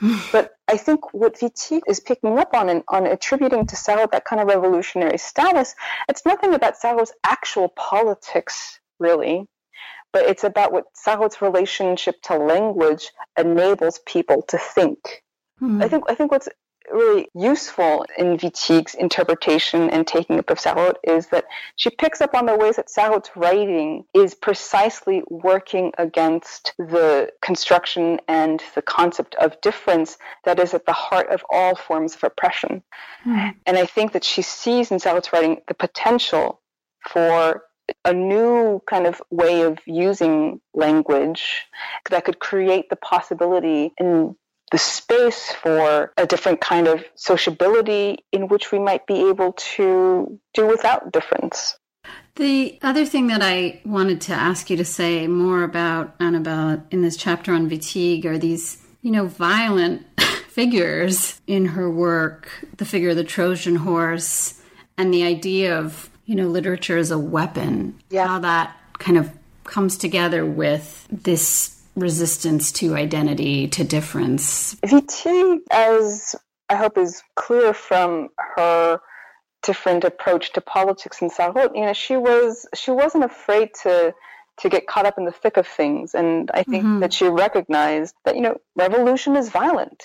[0.32, 4.26] but I think what Wittig is picking up on and on attributing to Sarraute that
[4.26, 5.76] kind of revolutionary status,
[6.08, 9.46] it's nothing about Sarraute's actual politics, really,
[10.14, 15.24] but it's about what Sarraute's relationship to language enables people to think.
[15.62, 15.82] Mm-hmm.
[15.82, 16.48] I think I think what's
[16.92, 21.46] really useful in Wittig's interpretation and taking up of Sarraute is that
[21.76, 28.20] she picks up on the ways that Sarraute's writing is precisely working against the construction
[28.28, 32.82] and the concept of difference that is at the heart of all forms of oppression.
[33.26, 33.56] Mm.
[33.66, 36.62] And I think that she sees in Sarraute's writing the potential
[37.08, 37.64] for
[38.06, 41.66] a new kind of way of using language
[42.10, 44.36] that could create the possibility in
[44.72, 50.40] the space for a different kind of sociability in which we might be able to
[50.54, 51.78] do without difference.
[52.36, 57.02] The other thing that I wanted to ask you to say more about, Annabelle, in
[57.02, 60.06] this chapter on Wittig are these, you know, violent
[60.48, 64.62] figures in her work the figure of the Trojan horse
[64.98, 68.00] and the idea of, you know, literature as a weapon.
[68.10, 68.28] Yeah.
[68.28, 69.32] How that kind of
[69.66, 74.76] comes together with this resistance to identity, to difference?
[74.76, 76.36] Wittig, as
[76.70, 79.00] I hope is clear from her
[79.64, 84.14] different approach to politics in Sarraute, you know, she was she wasn't afraid to
[84.60, 86.14] to get caught up in the thick of things.
[86.14, 87.00] And I think mm-hmm.
[87.00, 90.04] that she recognized that, you know, revolution is violent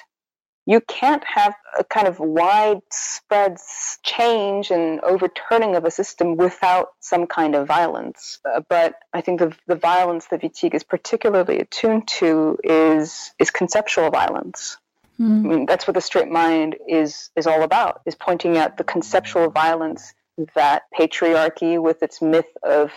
[0.67, 3.59] you can't have a kind of widespread
[4.03, 8.41] change and overturning of a system without some kind of violence.
[8.45, 13.51] Uh, but I think the, the violence that Wittig is particularly attuned to is is
[13.51, 14.79] conceptual violence.
[15.21, 15.45] Mm.
[15.45, 18.85] I mean, that's what the straight mind is is all about: is pointing out the
[18.85, 20.15] conceptual violence
[20.55, 22.91] that patriarchy, with its myth of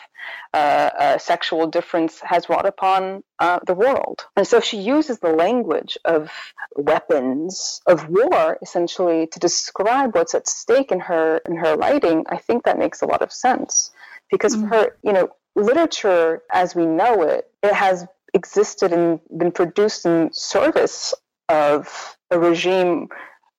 [0.53, 4.25] uh, uh, sexual difference, has wrought upon uh, the world.
[4.35, 6.31] And so she uses the language of
[6.75, 12.25] weapons of war, essentially, to describe what's at stake in her in her writing.
[12.29, 13.91] I think that makes a lot of sense
[14.31, 14.69] because mm-hmm.
[14.69, 20.05] for her, you know, literature as we know it, it has existed and been produced
[20.05, 21.13] in service
[21.49, 23.07] of a regime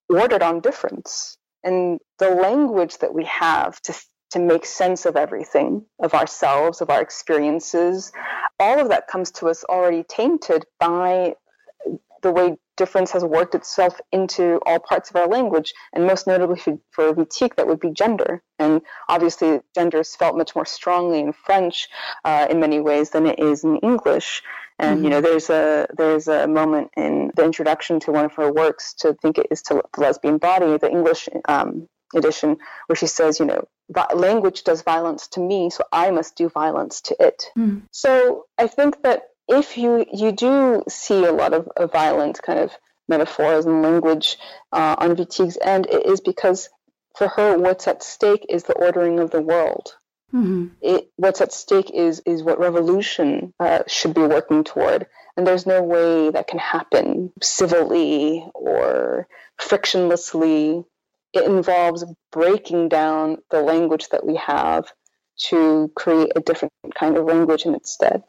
[0.08, 1.38] ordered on difference.
[1.64, 3.94] And the language that we have to
[4.30, 8.12] to make sense of everything, of ourselves, of our experiences,
[8.61, 11.34] all of that comes to us already tainted by
[12.22, 16.59] the way difference has worked itself into all parts of our language, and most notably
[16.59, 18.42] for, for Wittig, that would be gender.
[18.59, 21.88] And obviously, gender is felt much more strongly in French
[22.24, 24.42] uh, in many ways than it is in English.
[24.78, 25.04] And mm-hmm.
[25.04, 28.94] you know, there's a there's a moment in the introduction to one of her works,
[29.00, 33.40] to think it is to the lesbian body, the English um, edition, where she says,
[33.40, 33.66] you know,
[34.14, 37.44] language does violence to me, so I must do violence to it.
[37.56, 37.82] Mm.
[37.90, 42.60] So I think that if you you do see a lot of, of violent kind
[42.60, 42.70] of
[43.08, 44.36] metaphors and language
[44.72, 46.68] uh, on Wittig's end, it is because
[47.16, 49.96] for her, what's at stake is the ordering of the world.
[50.34, 50.66] Mm-hmm.
[50.82, 55.06] It, what's at stake is is what revolution uh, should be working toward,
[55.36, 59.26] and there's no way that can happen civilly or
[59.58, 60.84] frictionlessly.
[61.32, 64.86] It involves breaking down the language that we have
[65.48, 68.22] to create a different kind of language in its stead.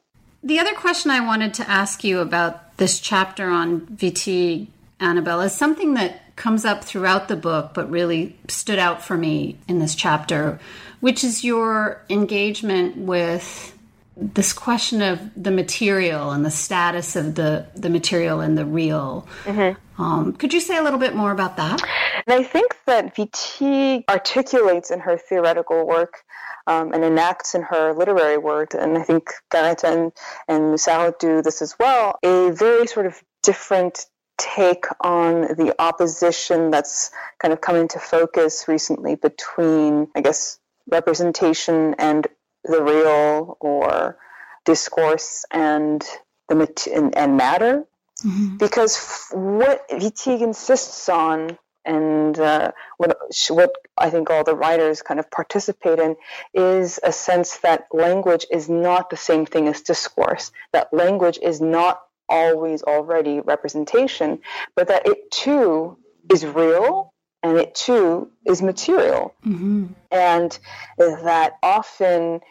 [0.43, 4.67] The other question I wanted to ask you about this chapter on Wittig,
[4.99, 9.57] Annabelle, is something that comes up throughout the book, but really stood out for me
[9.67, 10.59] in this chapter,
[10.99, 13.75] which is your engagement with
[14.15, 19.27] this question of the material and the status of the, the material and the real.
[19.45, 20.01] Mm-hmm.
[20.01, 21.81] Um, could you say a little bit more about that?
[22.27, 26.23] And I think that Wittig articulates in her theoretical work
[26.67, 30.11] um, and enacts in her literary work, and I think Garet and,
[30.47, 30.77] and
[31.19, 34.05] do this as well, a very sort of different
[34.39, 40.57] take on the opposition that's kind of come into focus recently between, I guess,
[40.89, 42.25] representation and
[42.63, 44.17] the real or
[44.65, 46.03] discourse and
[46.47, 47.85] the mat- and, and matter.
[48.23, 48.57] Mm-hmm.
[48.57, 53.17] Because what Wittig insists on and uh, what
[53.49, 56.15] what I think all the writers kind of participate in
[56.53, 60.51] is a sense that language is not the same thing as discourse.
[60.73, 64.39] That language is not always already representation,
[64.75, 65.97] but that it too
[66.31, 69.87] is real and it too is material, mm-hmm.
[70.11, 70.59] and
[70.97, 72.41] that often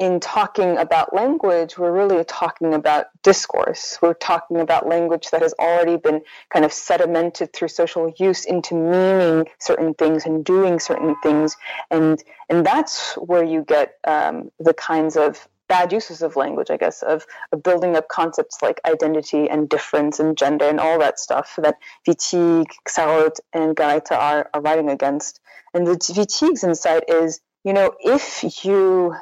[0.00, 3.98] in talking about language, we're really talking about discourse.
[4.00, 8.74] We're talking about language that has already been kind of sedimented through social use into
[8.74, 11.54] meaning certain things and doing certain things,
[11.90, 16.76] and and that's where you get um, the kinds of bad uses of language, I
[16.76, 21.20] guess, of, of, building up concepts like identity and difference and gender and all that
[21.20, 21.76] stuff that
[22.08, 25.40] Wittig, Sarraute, and Garréta are, are writing against.
[25.72, 29.14] And the Wittig's insight is, you know, if you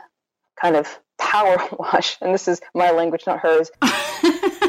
[0.60, 3.70] kind of power wash, and this is my language, not hers.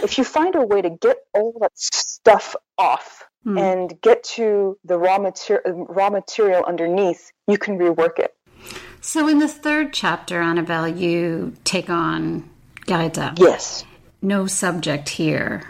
[0.03, 3.57] if you find a way to get all that stuff off hmm.
[3.57, 8.33] and get to the raw material, raw material underneath, you can rework it.
[9.01, 12.49] So, in the third chapter, Annabelle, you take on
[12.85, 13.37] Garréta.
[13.39, 13.85] Yes.
[14.21, 15.63] No subject here.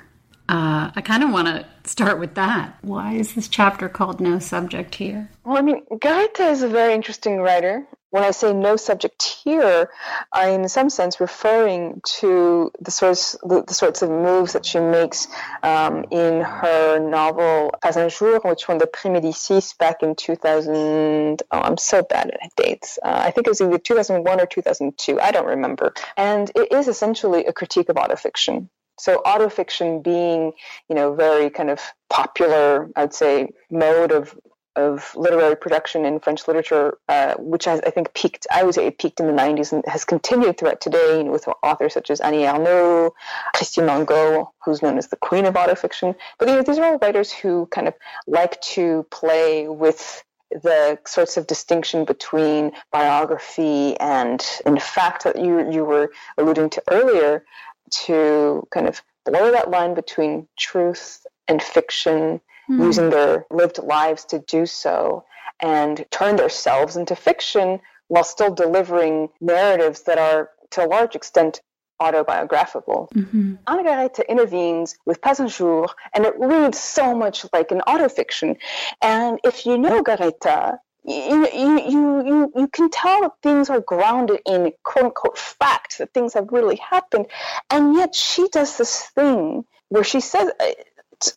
[0.49, 2.75] Uh, I kind of want to start with that.
[2.81, 5.29] Why is this chapter called No Subject Here?
[5.43, 7.85] Well, I mean, Garréta is a very interesting writer.
[8.11, 9.89] When I say no subject here,
[10.31, 14.79] I'm in some sense referring to the sorts the, the sorts of moves that she
[14.79, 15.27] makes
[15.61, 21.43] um, in her novel Pas un jour, which won the Prix Médicis back in 2000.
[21.51, 22.97] Oh, I'm so bad at dates.
[23.03, 25.19] Uh, I think it was either 2001 or 2002.
[25.19, 25.93] I don't remember.
[26.17, 28.69] And it is essentially a critique of autofiction.
[28.99, 30.53] So autofiction being,
[30.89, 31.79] you know, very kind of
[32.09, 34.37] popular, I'd say, mode of
[34.79, 38.87] of literary production in French literature, uh, which has, I think, peaked, I would say
[38.87, 42.09] it peaked in the 90s and has continued throughout today you know, with authors such
[42.09, 43.11] as Annie Ernaux,
[43.53, 46.15] Christine Angot, who's known as the queen of autofiction.
[46.37, 47.93] But you know, these are all writers who kind of
[48.27, 55.71] like to play with the sorts of distinction between biography and, in fact, that you,
[55.71, 57.43] you were alluding to earlier,
[57.91, 62.83] to kind of blur that line between truth and fiction mm.
[62.83, 65.25] using their lived lives to do so
[65.59, 71.61] and turn themselves into fiction while still delivering narratives that are to a large extent
[71.99, 73.09] autobiographical.
[73.13, 73.55] Mm-hmm.
[73.67, 78.57] Anna intervenes with Pas un jour, and it reads so much like an autofiction.
[79.01, 83.81] And if you know Garréta, you, you, you, you, you can tell that things are
[83.81, 87.27] grounded in quote unquote fact, that things have really happened.
[87.69, 90.51] And yet she does this thing where she says,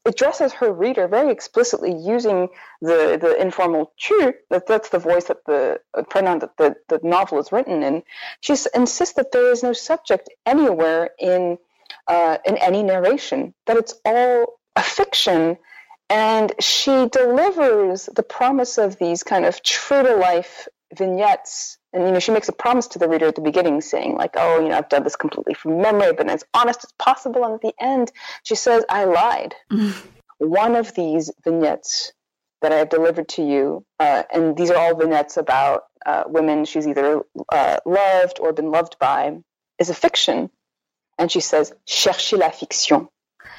[0.05, 2.49] addresses her reader very explicitly using
[2.81, 7.39] the, the informal tu, that, that's the voice that the pronoun that the, the novel
[7.39, 8.03] is written in.
[8.41, 11.59] She insists that there is no subject anywhere in,
[12.07, 15.59] uh, in any narration, that it's all a fiction.
[16.09, 22.13] And she delivers the promise of these kind of true to life vignettes and you
[22.13, 24.69] know she makes a promise to the reader at the beginning saying like oh you
[24.69, 26.13] know i've done this completely from memory.
[26.13, 27.45] But as honest as possible.
[27.45, 28.13] And at the end
[28.43, 29.55] she says i lied.
[30.39, 32.13] One of these vignettes
[32.61, 36.65] that i have delivered to you uh, and these are all vignettes about uh, women
[36.65, 39.39] she's either uh, loved or been loved by
[39.79, 40.51] is a fiction.
[41.19, 43.09] And she says cherchez la fiction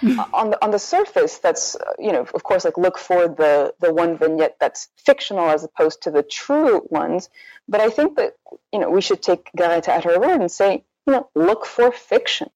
[0.34, 3.94] on the on the surface, that's you know, of course, like look for the the
[3.94, 7.30] one vignette that's fictional as opposed to the true ones.
[7.68, 8.36] But I think that
[8.72, 11.92] you know we should take Garréta at her word and say, you know, look for
[11.92, 12.50] fiction,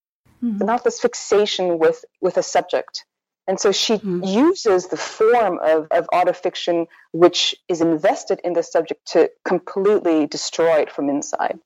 [0.43, 0.65] mm-hmm.
[0.65, 3.05] not this fixation with with a subject.
[3.47, 4.23] And so she mm-hmm.
[4.23, 10.81] uses the form of, of autofiction, which is invested in the subject, to completely destroy
[10.81, 11.57] it from inside.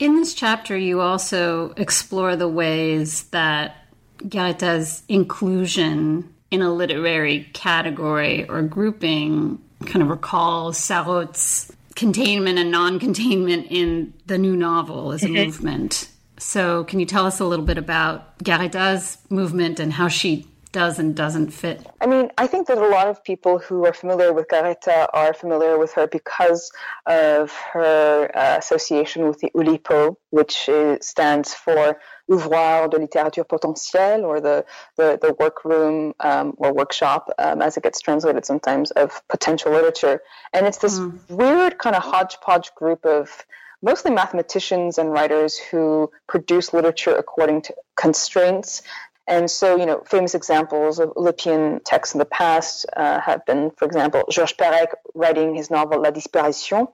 [0.00, 3.79] In this chapter, you also explore the ways that
[4.24, 13.66] Garréta's inclusion in a literary category or grouping kind of recalls Sarraute's containment and non-containment
[13.70, 15.44] in the new novel as a mm-hmm.
[15.44, 16.08] movement.
[16.38, 20.98] So, can you tell us a little bit about Garréta's movement and how she does
[20.98, 21.84] and doesn't fit?
[22.00, 25.34] I mean, I think that a lot of people who are familiar with Garréta are
[25.34, 26.70] familiar with her because
[27.06, 31.98] of her uh, association with the Oulipo, which is, stands for
[32.30, 34.64] Ouvroir de Littérature Potentielle, or the,
[34.96, 40.22] the, the workroom um, or workshop, um, as it gets translated sometimes, of potential literature.
[40.52, 41.18] And it's this mm.
[41.28, 43.44] weird kind of hodgepodge group of
[43.82, 48.82] mostly mathematicians and writers who produce literature according to constraints
[49.30, 53.70] and so, you know, famous examples of Oulipian texts in the past uh, have been,
[53.76, 56.88] for example, Georges Perec writing his novel La Disparition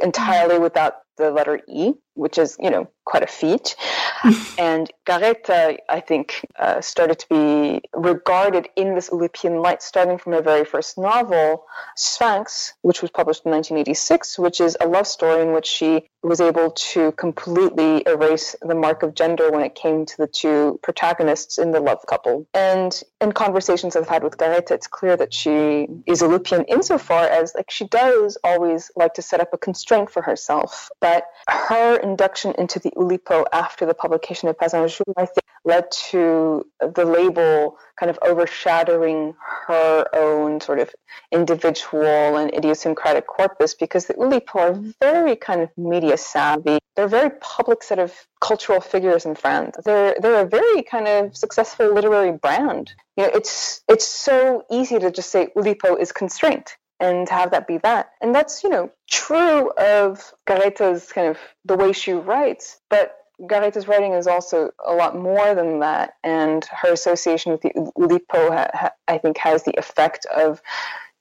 [0.00, 3.76] entirely without the letter E, which is, you know, quite a feat.
[4.58, 10.32] and Garréta, I think, uh, started to be regarded in this Oulipian light, starting from
[10.32, 15.42] her very first novel, Sphinx, which was published in 1986, which is a love story
[15.42, 20.06] in which she was able to completely erase the mark of gender when it came
[20.06, 22.46] to the two protagonists in the love couple.
[22.54, 27.54] And in conversations I've had with Garréta, it's clear that she is Oulipian insofar as
[27.54, 30.90] like she does always like to set up a constraint for herself.
[31.00, 36.66] But her induction into the Oulipo after the publication of un I think, led to
[36.80, 39.34] the label kind of overshadowing
[39.66, 40.94] her own sort of
[41.32, 46.78] individual and idiosyncratic corpus because the Oulipo are very kind of media savvy.
[46.94, 49.76] They're very public set of cultural figures in France.
[49.84, 52.92] They're they're a very kind of successful literary brand.
[53.16, 57.66] You know, it's it's so easy to just say Oulipo is constraint and have that
[57.66, 58.10] be that.
[58.20, 63.88] And that's, you know, true of Garréta's kind of the way she writes, but Garréta's
[63.88, 68.68] writing is also a lot more than that, and her association with the Oulipo, ha,
[68.72, 70.62] ha, I think, has the effect of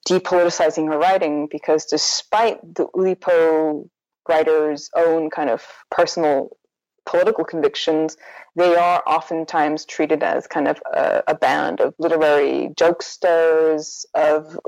[0.08, 3.90] depoliticizing her writing because despite the Oulipo
[4.28, 6.56] writer's own kind of personal
[7.06, 8.18] political convictions,
[8.56, 14.60] they are oftentimes treated as kind of a, a band of literary jokesters, of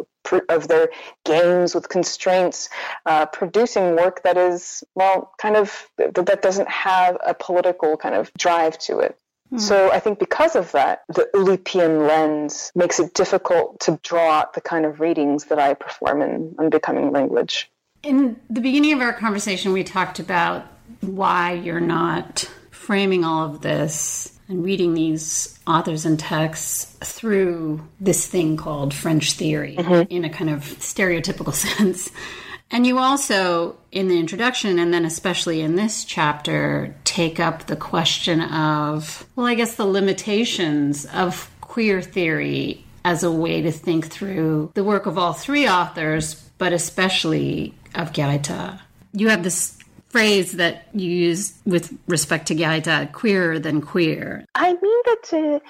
[0.49, 0.89] of their
[1.23, 2.69] games with constraints,
[3.05, 8.33] uh, producing work that is well, kind of that doesn't have a political kind of
[8.33, 9.17] drive to it.
[9.49, 9.57] Hmm.
[9.59, 14.53] So I think because of that, the Oulipian lens makes it difficult to draw out
[14.53, 17.69] the kind of readings that I perform in Unbecoming Language.
[18.01, 20.65] In the beginning of our conversation, we talked about
[21.01, 28.27] why you're not framing all of this and reading these authors and texts through this
[28.27, 30.11] thing called French theory mm-hmm.
[30.13, 32.11] in a kind of stereotypical sense.
[32.71, 37.75] And you also, in the introduction, and then especially in this chapter, take up the
[37.75, 44.07] question of, well, I guess the limitations of queer theory as a way to think
[44.07, 48.79] through the work of all three authors, but especially of Garréta.
[49.13, 49.77] You have this
[50.15, 54.45] phrase that you use with respect to Garréta, queerer than queer.
[54.55, 55.61] I mean that to,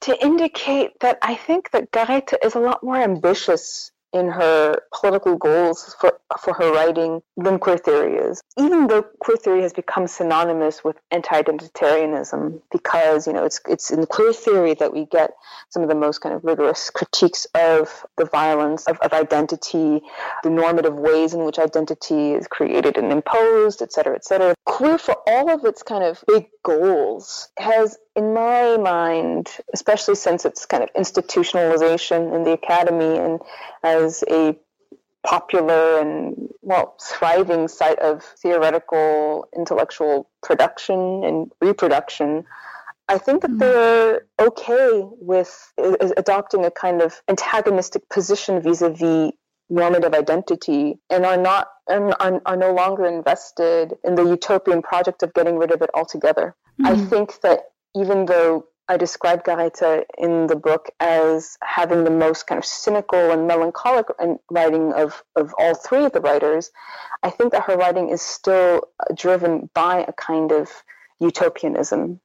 [0.00, 5.36] to indicate that I think that Garréta is a lot more ambitious in her political
[5.36, 8.40] goals for, for her writing than queer theory is.
[8.58, 14.06] Even though queer theory has become synonymous with anti-identitarianism because, you know, it's, it's in
[14.06, 15.32] queer theory that we get
[15.68, 20.00] some of the most kind of rigorous critiques of the violence of, of identity,
[20.42, 24.54] the normative ways in which identity is created and imposed, et cetera, et cetera.
[24.64, 30.44] Queer, for all of its kind of big goals, has in my mind, especially since
[30.44, 33.40] it's kind of institutionalization in the academy and
[33.84, 34.56] as a
[35.24, 42.44] popular and well thriving site of theoretical intellectual production and reproduction
[43.08, 43.58] i think that mm-hmm.
[43.58, 45.72] they're okay with
[46.16, 49.32] adopting a kind of antagonistic position vis-a-vis
[49.68, 55.22] normative identity and are not and are, are no longer invested in the utopian project
[55.24, 56.86] of getting rid of it altogether mm-hmm.
[56.86, 57.64] i think that
[57.94, 63.30] even though I describe Garréta in the book as having the most kind of cynical
[63.30, 64.06] and melancholic
[64.50, 66.70] writing of, of all three of the writers.
[67.22, 70.70] I think that her writing is still driven by a kind of
[71.20, 72.20] utopianism,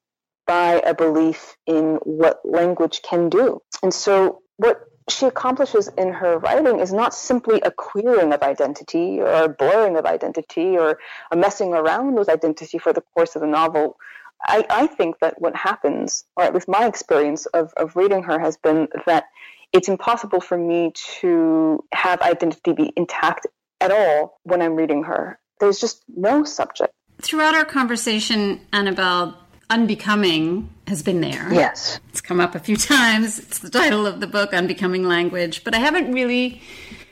[0.47, 3.61] by a belief in what language can do.
[3.82, 9.20] And so, what she accomplishes in her writing is not simply a queering of identity
[9.20, 10.97] or a blurring of identity or
[11.30, 13.97] a messing around with identity for the course of the novel
[14.46, 18.39] I, I think that what happens, or at least my experience of, of reading her,
[18.39, 19.26] has been that
[19.72, 20.91] it's impossible for me
[21.22, 23.48] to have identity be intact
[23.82, 25.39] at all when I'm reading her.
[25.60, 26.94] There's just no subject.
[27.22, 29.38] Throughout our conversation, Annabelle,
[29.70, 31.52] Unbecoming has been there.
[31.52, 32.00] Yes.
[32.10, 33.39] It's come up a few times.
[33.39, 35.64] It's the title of the book, Unbecoming Language.
[35.64, 36.62] But I haven't really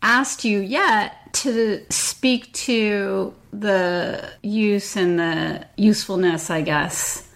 [0.01, 7.27] asked you yet to speak to the use and the usefulness, I guess,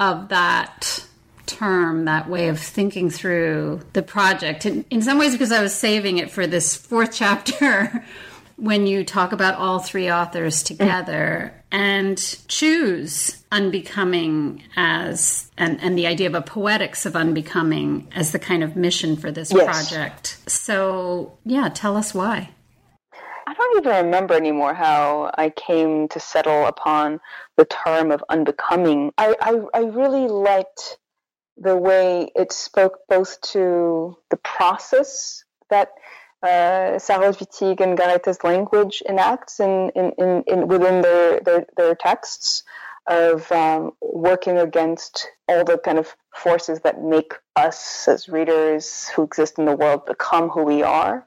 [0.00, 1.04] of that
[1.46, 4.66] term, that way of thinking through the project.
[4.66, 8.04] In, in some ways, because I was saving it for this fourth chapter
[8.56, 10.66] when you talk about all three authors mm.
[10.66, 12.18] together and
[12.48, 18.62] choose unbecoming as and, and the idea of a poetics of unbecoming as the kind
[18.62, 19.64] of mission for this yes.
[19.64, 20.38] project.
[20.46, 22.50] So yeah, tell us why.
[23.52, 27.20] I don't even remember anymore how I came to settle upon
[27.58, 29.12] the term of unbecoming.
[29.18, 30.96] I, I, I really liked
[31.58, 35.90] the way it spoke both to the process that
[36.42, 41.94] uh, Sarraute Wittig and Garréta's language enacts in, in, in, in, within their, their, their
[41.94, 42.62] texts
[43.06, 49.24] of um, working against all the kind of forces that make us as readers who
[49.24, 51.26] exist in the world become who we are.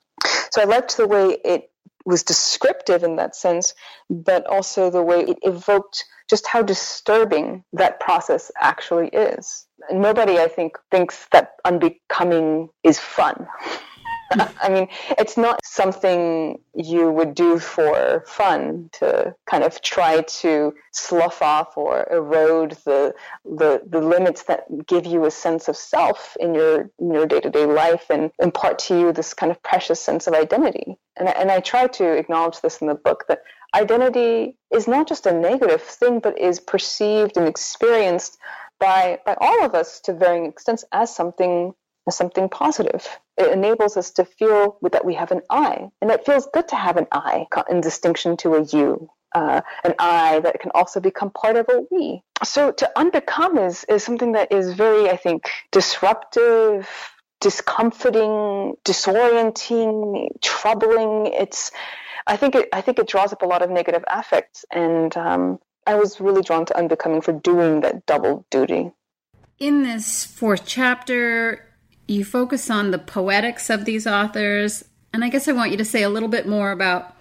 [0.49, 1.69] So I liked the way it
[2.05, 3.73] was descriptive in that sense,
[4.09, 9.67] but also the way it evoked just how disturbing that process actually is.
[9.91, 13.47] Nobody, I think, thinks that unbecoming is fun.
[14.61, 20.73] I mean, it's not something you would do for fun to kind of try to
[20.91, 23.13] slough off or erode the
[23.43, 27.39] the, the limits that give you a sense of self in your in your day
[27.39, 30.97] to day life and impart to you this kind of precious sense of identity.
[31.17, 33.43] And and I try to acknowledge this in the book that
[33.75, 38.37] identity is not just a negative thing, but is perceived and experienced
[38.79, 41.73] by by all of us to varying extents as something
[42.07, 43.07] as something positive.
[43.37, 46.75] It enables us to feel that we have an I, and it feels good to
[46.75, 49.09] have an I in distinction to a you.
[49.33, 52.23] Uh, an I that can also become part of a we.
[52.43, 56.89] So to unbecome is is something that is very, I think, disruptive,
[57.41, 61.27] discomforting, disorienting, troubling.
[61.27, 61.71] It's,
[62.25, 65.59] I think it, I think it draws up a lot of negative affects, and um,
[65.85, 68.91] I was really drawn to unbecoming for doing that double duty.
[69.59, 71.64] In this fourth chapter,
[72.07, 74.83] you focus on the poetics of these authors.
[75.13, 77.15] And I guess I want you to say a little bit more about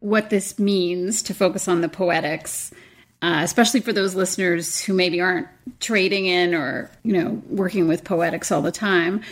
[0.00, 2.72] what this means to focus on the poetics,
[3.20, 5.46] uh, especially for those listeners who maybe aren't
[5.80, 9.22] trading in or, you know, working with poetics all the time.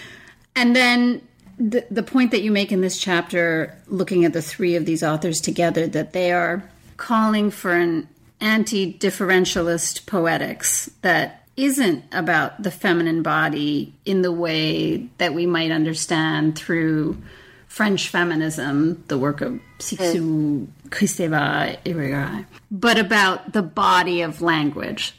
[0.55, 1.23] And then
[1.59, 5.03] the, the point that you make in this chapter, looking at the three of these
[5.03, 6.63] authors together, that they are
[6.97, 8.09] calling for an
[8.41, 15.71] anti differentialist poetics that isn't about the feminine body in the way that we might
[15.71, 17.21] understand through
[17.67, 19.79] French feminism, the work of mm-hmm.
[19.79, 25.15] Cixous, Kristeva, Irigaray, but about the body of language.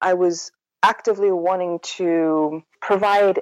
[0.00, 0.50] I was
[0.82, 3.40] actively wanting to provide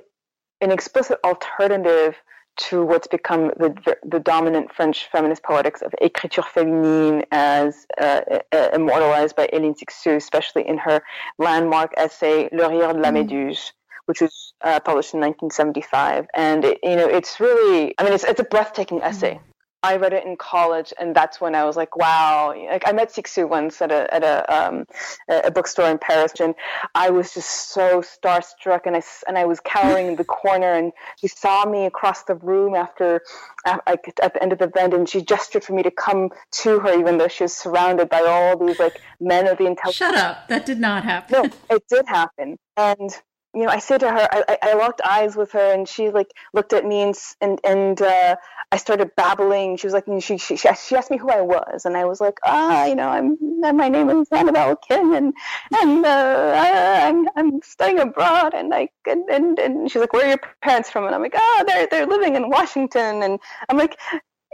[0.60, 2.16] an explicit alternative
[2.56, 8.20] to what's become the, the dominant French feminist poetics of écriture féminine as uh,
[8.52, 11.02] uh, immortalized by Hélène Cixous, especially in her
[11.38, 13.28] landmark essay Le Rire de la mm.
[13.28, 13.72] Méduse,
[14.06, 16.26] which was uh, published in 1975.
[16.34, 19.40] And, it, you know, it's really, I mean, it's, it's a breathtaking essay.
[19.84, 22.54] I read it in college, and that's when I was like, wow.
[22.56, 24.86] Like I met Cixous once at a at a um,
[25.28, 26.54] a bookstore in Paris, and
[26.94, 30.90] I was just so starstruck, and I and I was cowering in the corner, and
[31.20, 33.20] she saw me across the room after
[33.66, 33.82] at,
[34.22, 36.30] at the end of the event, and she gestured for me to come
[36.62, 39.96] to her, even though she was surrounded by all these like men of the intelligence.
[39.96, 40.48] Shut up!
[40.48, 41.42] That did not happen.
[41.42, 43.10] No, it did happen, and
[43.54, 46.32] you know, I said to her, I, I locked eyes with her, and she like
[46.52, 48.36] looked at me, and and and uh,
[48.72, 49.76] I started babbling.
[49.76, 52.38] She was like, she, she she asked me who I was, and I was like,
[52.42, 53.38] ah, you know, I'm
[53.76, 55.34] my name is Annabelle Kim, and
[55.72, 60.24] and uh, I, I'm I'm studying abroad, and like and, and and she's like, where
[60.26, 61.06] are your parents from?
[61.06, 63.38] And I'm like, ah, oh, they're they're living in Washington, and
[63.68, 63.96] I'm like,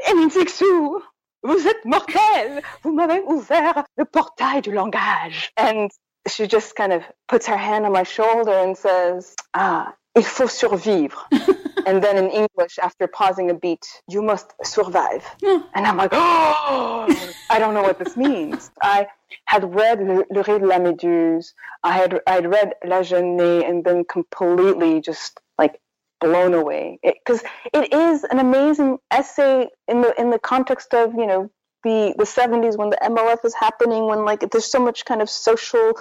[0.08, 1.02] Émile Cixous,
[1.42, 5.88] vous êtes mortel, vous m'avez ouvert le portail du langage, and
[6.28, 10.50] she just kind of puts her hand on my shoulder and says, Ah, il faut
[10.50, 11.16] survivre.
[11.86, 15.24] and then in English, after pausing a beat, you must survive.
[15.42, 17.06] And I'm like, Oh,
[17.50, 18.70] I don't know what this means.
[18.82, 19.06] I
[19.46, 21.52] had read Le, Le Rire de la Méduse.
[21.82, 25.80] I had I'd read La Jeune Née and been completely just like
[26.20, 27.42] blown away because
[27.72, 31.50] it, it is an amazing essay in the in the context of you know
[31.82, 35.30] the the 70s when the MLF is happening when like there's so much kind of
[35.30, 35.92] social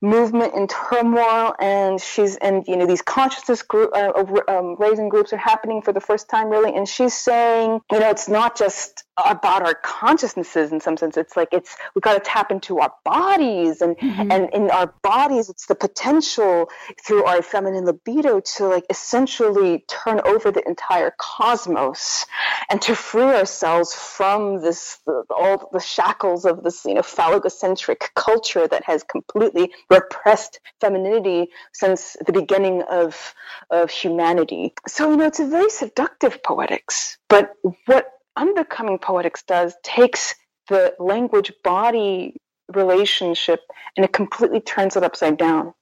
[0.00, 4.12] movement and turmoil and she's and you know these consciousness group uh,
[4.48, 6.74] um, raising groups are happening for the first time really.
[6.74, 11.36] And she's saying you know it's not just about our consciousnesses in some sense it's
[11.36, 14.32] like it's we got to tap into our bodies and mm-hmm.
[14.32, 16.68] and in our bodies it's the potential
[17.04, 22.26] through our feminine libido to like essentially turn over the entire cosmos
[22.68, 24.98] and to free ourselves from this
[25.30, 32.16] all the shackles of this you know phallogocentric culture that has completely repressed femininity since
[32.26, 33.34] the beginning of
[33.70, 37.52] of humanity so you know it's a very seductive poetics but
[37.86, 40.34] what unbecoming poetics does takes
[40.68, 42.36] the language body
[42.72, 43.60] relationship
[43.96, 45.74] and it completely turns it upside down.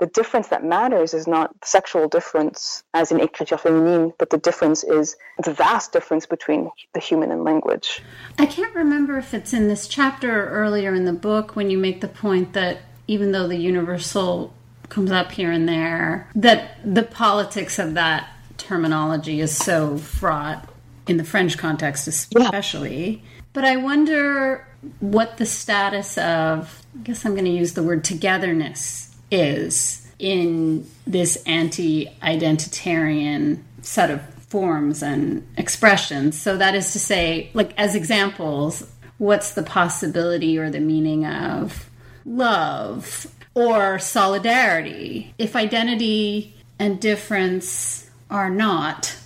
[0.00, 4.84] The difference that matters is not sexual difference as in écriture féminine, but the difference
[4.84, 8.00] is the vast difference between the human and language.
[8.38, 11.78] I can't remember if it's in this chapter or earlier in the book when you
[11.78, 12.78] make the point that
[13.08, 14.54] even though the universal
[14.88, 20.68] comes up here and there, that the politics of that terminology is so fraught
[21.08, 23.10] in the French context, especially.
[23.10, 23.40] Yeah.
[23.52, 24.66] But I wonder
[25.00, 30.88] what the status of, I guess I'm going to use the word togetherness, is in
[31.06, 36.40] this anti identitarian set of forms and expressions.
[36.40, 38.88] So, that is to say, like as examples,
[39.18, 41.90] what's the possibility or the meaning of
[42.24, 45.34] love or solidarity?
[45.38, 49.16] If identity and difference are not.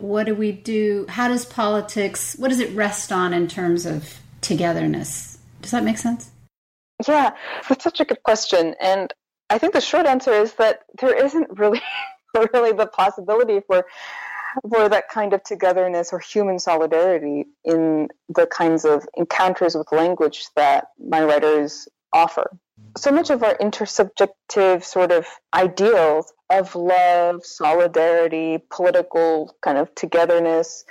[0.00, 1.06] What do we do?
[1.08, 5.38] How does politics, what does it rest on in terms of togetherness?
[5.60, 6.30] Does that make sense?
[7.06, 7.32] Yeah,
[7.68, 8.74] that's such a good question.
[8.80, 9.12] And
[9.50, 11.80] I think the short answer is that there isn't really,
[12.52, 13.84] really the possibility for
[14.68, 20.44] for that kind of togetherness or human solidarity in the kinds of encounters with language
[20.56, 22.50] that my writers offer
[22.96, 30.84] so much of our intersubjective sort of ideals of love, solidarity, political kind of togetherness,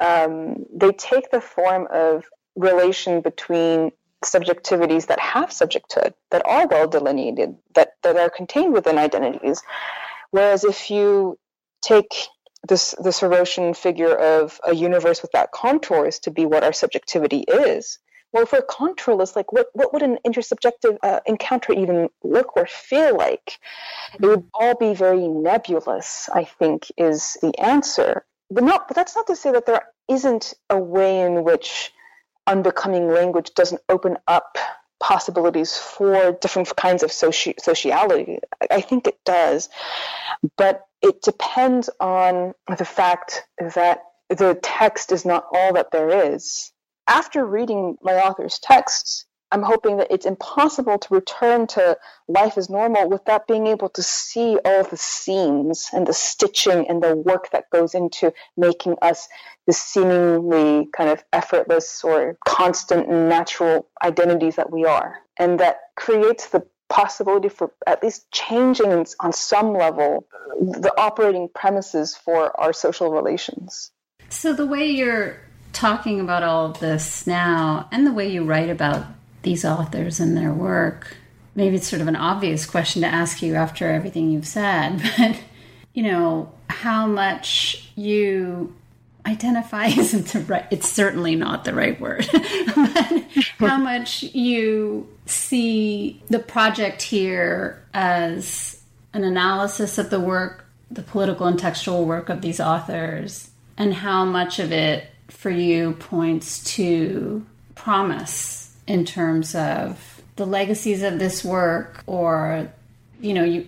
[0.00, 2.24] um, they take the form of
[2.54, 3.90] relation between
[4.24, 9.62] subjectivities that have subjecthood, that are well delineated, that, that are contained within identities.
[10.30, 11.38] Whereas if you
[11.82, 12.14] take
[12.68, 18.00] this this Sorosian figure of a universe without contours to be what our subjectivity is,
[18.32, 23.16] well, for controlist, like what, what would an intersubjective uh, encounter even look or feel
[23.16, 23.58] like?
[24.14, 28.24] It would all be very nebulous, I think, is the answer.
[28.50, 31.92] But not, but that's not to say that there isn't a way in which
[32.46, 34.58] unbecoming language doesn't open up
[35.00, 38.38] possibilities for different kinds of soci- sociality.
[38.70, 39.68] I think it does,
[40.56, 46.72] but it depends on the fact that the text is not all that there is
[47.08, 51.96] after reading my author's texts, I'm hoping that it's impossible to return to
[52.28, 57.02] life as normal without being able to see all the seams and the stitching and
[57.02, 59.26] the work that goes into making us
[59.66, 65.16] the seemingly kind of effortless or constant and natural identities that we are.
[65.38, 70.26] And that creates the possibility for at least changing on some level
[70.60, 73.92] the operating premises for our social relations.
[74.30, 75.38] So the way you're
[75.78, 79.06] talking about all of this now and the way you write about
[79.42, 81.16] these authors and their work,
[81.54, 85.40] maybe it's sort of an obvious question to ask you after everything you've said, but
[85.94, 88.74] you know, how much you
[89.24, 92.26] identify isn't the right it's certainly not the right word
[92.74, 93.24] but
[93.58, 98.80] how much you see the project here as
[99.12, 104.24] an analysis of the work the political and textual work of these authors and how
[104.24, 111.44] much of it for you points to promise in terms of the legacies of this
[111.44, 112.68] work or
[113.20, 113.66] you know you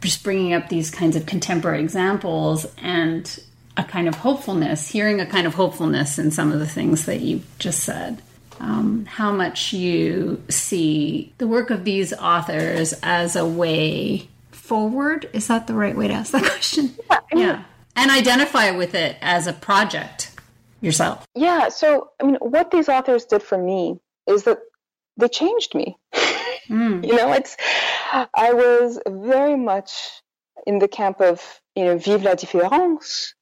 [0.00, 3.40] just bringing up these kinds of contemporary examples and
[3.76, 7.20] a kind of hopefulness hearing a kind of hopefulness in some of the things that
[7.20, 8.22] you just said.
[8.60, 15.28] Um, how much you see the work of these authors as a way forward?
[15.32, 16.94] Is that the right way to ask that question?
[17.10, 17.64] Yeah, yeah.
[17.96, 20.23] And identify with it as a project
[20.84, 24.58] yourself Yeah, so I mean, what these authors did for me is that
[25.16, 25.96] they changed me.
[26.70, 27.06] Mm.
[27.06, 27.58] You know, it's
[28.10, 30.22] I was very much
[30.66, 33.34] in the camp of you know, vive la différence,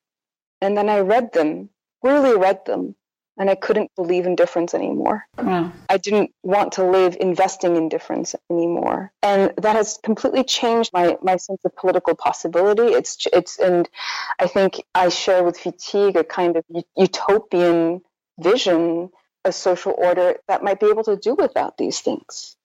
[0.61, 1.69] and then I read them,
[2.03, 2.97] really read them,
[3.39, 5.27] and I couldn't believe in difference anymore.
[5.39, 10.91] wow I didn't want to live investing in difference anymore, and that has completely changed
[10.93, 12.95] my my sense of political possibility.
[12.95, 13.89] It's it's and
[14.39, 16.65] I think I share with Wittig a kind of
[16.97, 18.03] utopian
[18.39, 19.11] vision,
[19.45, 22.57] a social order that might be able to do without these things,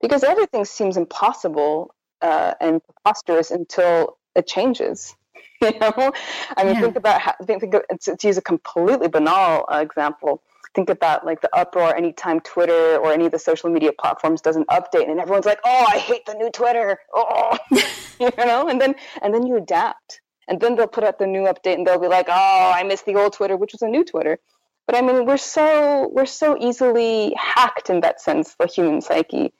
[0.00, 5.14] because everything seems impossible uh, and preposterous until it changes.
[5.62, 6.12] You know,
[6.56, 6.80] I mean, Yeah.
[6.82, 10.42] think about how, think, think of, to, to use a completely banal uh, example
[10.74, 14.56] think about like the uproar anytime Twitter or any of the social media platforms does
[14.56, 17.56] an update and everyone's like, "Oh, I hate the new Twitter." Oh,
[18.20, 20.20] you know, and then and then you adapt.
[20.48, 23.02] And then they'll put out the new update and they'll be like, "Oh, I miss
[23.02, 24.38] the old Twitter, which was a new Twitter."
[24.86, 29.52] But I mean, we're so we're so easily hacked in that sense, the human psyche.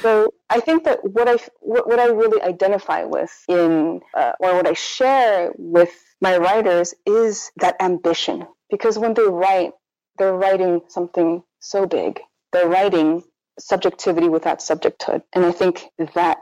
[0.00, 4.56] So I think that what I what, what I really identify with in uh, or
[4.56, 8.46] what I share with my writers is that ambition.
[8.70, 9.72] Because when they write,
[10.18, 12.20] they're writing something so big.
[12.52, 13.22] They're writing
[13.58, 15.22] subjectivity without subjecthood.
[15.32, 16.38] And I think that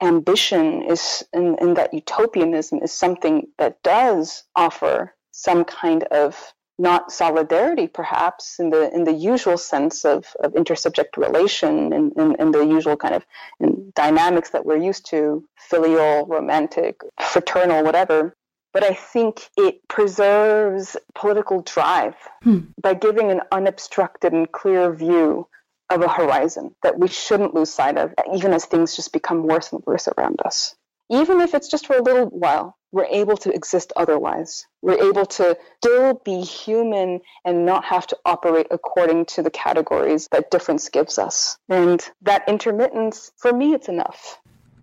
[0.00, 7.12] ambition is and, and that utopianism is something that does offer some kind of not
[7.12, 12.52] solidarity perhaps in the in the usual sense of, of intersubject relation and, and, and
[12.54, 13.24] the usual kind of
[13.94, 18.34] dynamics that we're used to filial romantic fraternal whatever
[18.72, 22.58] but I think it preserves political drive Hmm.
[22.82, 25.46] by giving an unobstructed and clear view
[25.90, 29.72] of a horizon that we shouldn't lose sight of, even as things just become worse
[29.72, 30.74] and worse around us.
[31.10, 34.66] Even if it's just for a little while, we're able to exist otherwise.
[34.80, 40.28] We're able to still be human and not have to operate according to the categories
[40.30, 41.58] that difference gives us.
[41.68, 44.38] And that intermittence, for me, it's enough.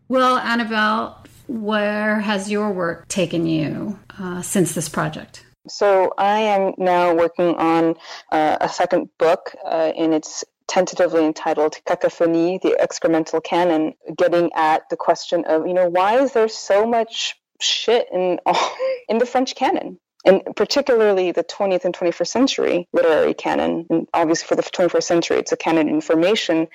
[0.09, 5.45] Well, Annabelle, where has your work taken you uh, since this project?
[5.67, 7.95] So I am now working on
[8.31, 14.89] uh, a second book, uh, and it's tentatively entitled Cacophony, the Excremental Canon, getting at
[14.89, 18.39] the question of, you know, why is there so much shit in,
[19.09, 19.99] in the French canon?
[20.23, 23.85] And particularly the 20th and 21st century literary canon.
[23.89, 26.69] And obviously, for the 21st century, it's a canon of information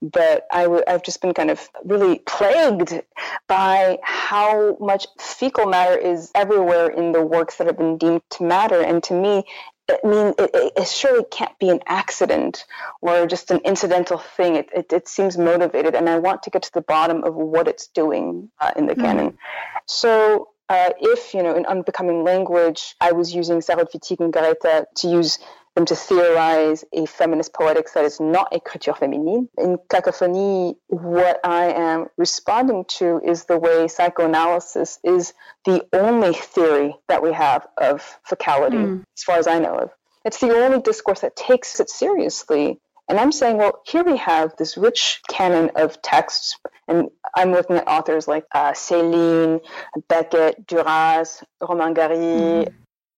[0.00, 3.02] but i w- I've just been kind of really plagued
[3.48, 8.44] by how much fecal matter is everywhere in the works that have been deemed to
[8.44, 8.80] matter.
[8.80, 9.44] And to me,
[9.90, 12.66] I mean, it, it, surely can't be an accident
[13.00, 14.56] or just an incidental thing.
[14.56, 17.68] It, it, it seems motivated, and I want to get to the bottom of what
[17.68, 19.00] it's doing uh, in the Hmm.
[19.02, 19.38] canon.
[19.86, 24.84] So, uh, if, you know, in Unbecoming Language, I was using Sarraute Wittig and Garréta
[24.96, 25.38] to use
[25.86, 29.48] to theorize a feminist poetics that is not écriture féminine.
[29.58, 35.32] In Cacophony, what I am responding to is the way psychoanalysis is
[35.64, 39.04] the only theory that we have of fecality, Mm.
[39.16, 39.90] as far as I know of.
[40.24, 42.80] It's the only discourse that takes it seriously.
[43.10, 46.58] And I'm saying, well, here we have this rich canon of texts,
[46.88, 49.60] and I'm looking at authors like uh, Céline,
[50.08, 52.66] Beckett, Duras, Romain Gary,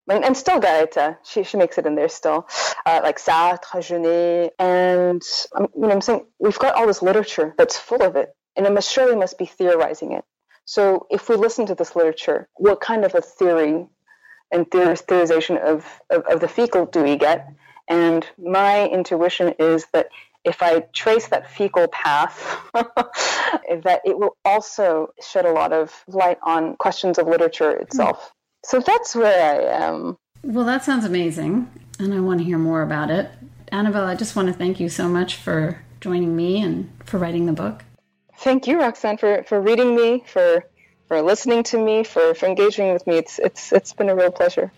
[0.09, 2.49] and, and still Garréta, she, she makes it in there still,
[2.87, 5.23] uh, like Sartre, Genet, and
[5.55, 8.67] um, you know, I'm saying we've got all this literature that's full of it, and
[8.67, 10.25] it must surely must be theorizing it.
[10.65, 13.87] So if we listen to this literature, what kind of a theory
[14.51, 17.49] and theorization of, of, of the fecal do we get?
[17.89, 20.09] And my intuition is that
[20.45, 26.39] if I trace that fecal path, that it will also shed a lot of light
[26.43, 28.33] on questions of literature itself.
[28.65, 30.19] So that's where I am.
[30.43, 33.31] Well, that sounds amazing, and I want to hear more about it.
[33.71, 37.47] Annabelle, I just want to thank you so much for joining me and for writing
[37.47, 37.85] the book.
[38.39, 40.65] Thank you, Roxanne, for, for reading me, for
[41.09, 43.17] for listening to me, for, for engaging with me.
[43.17, 44.71] It's it's it's been a real pleasure.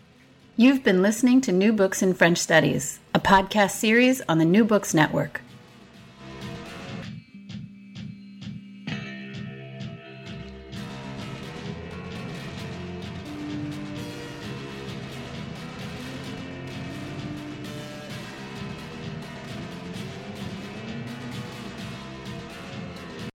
[0.56, 4.64] You've been listening to New Books in French Studies, a podcast series on the New
[4.64, 5.40] Books Network.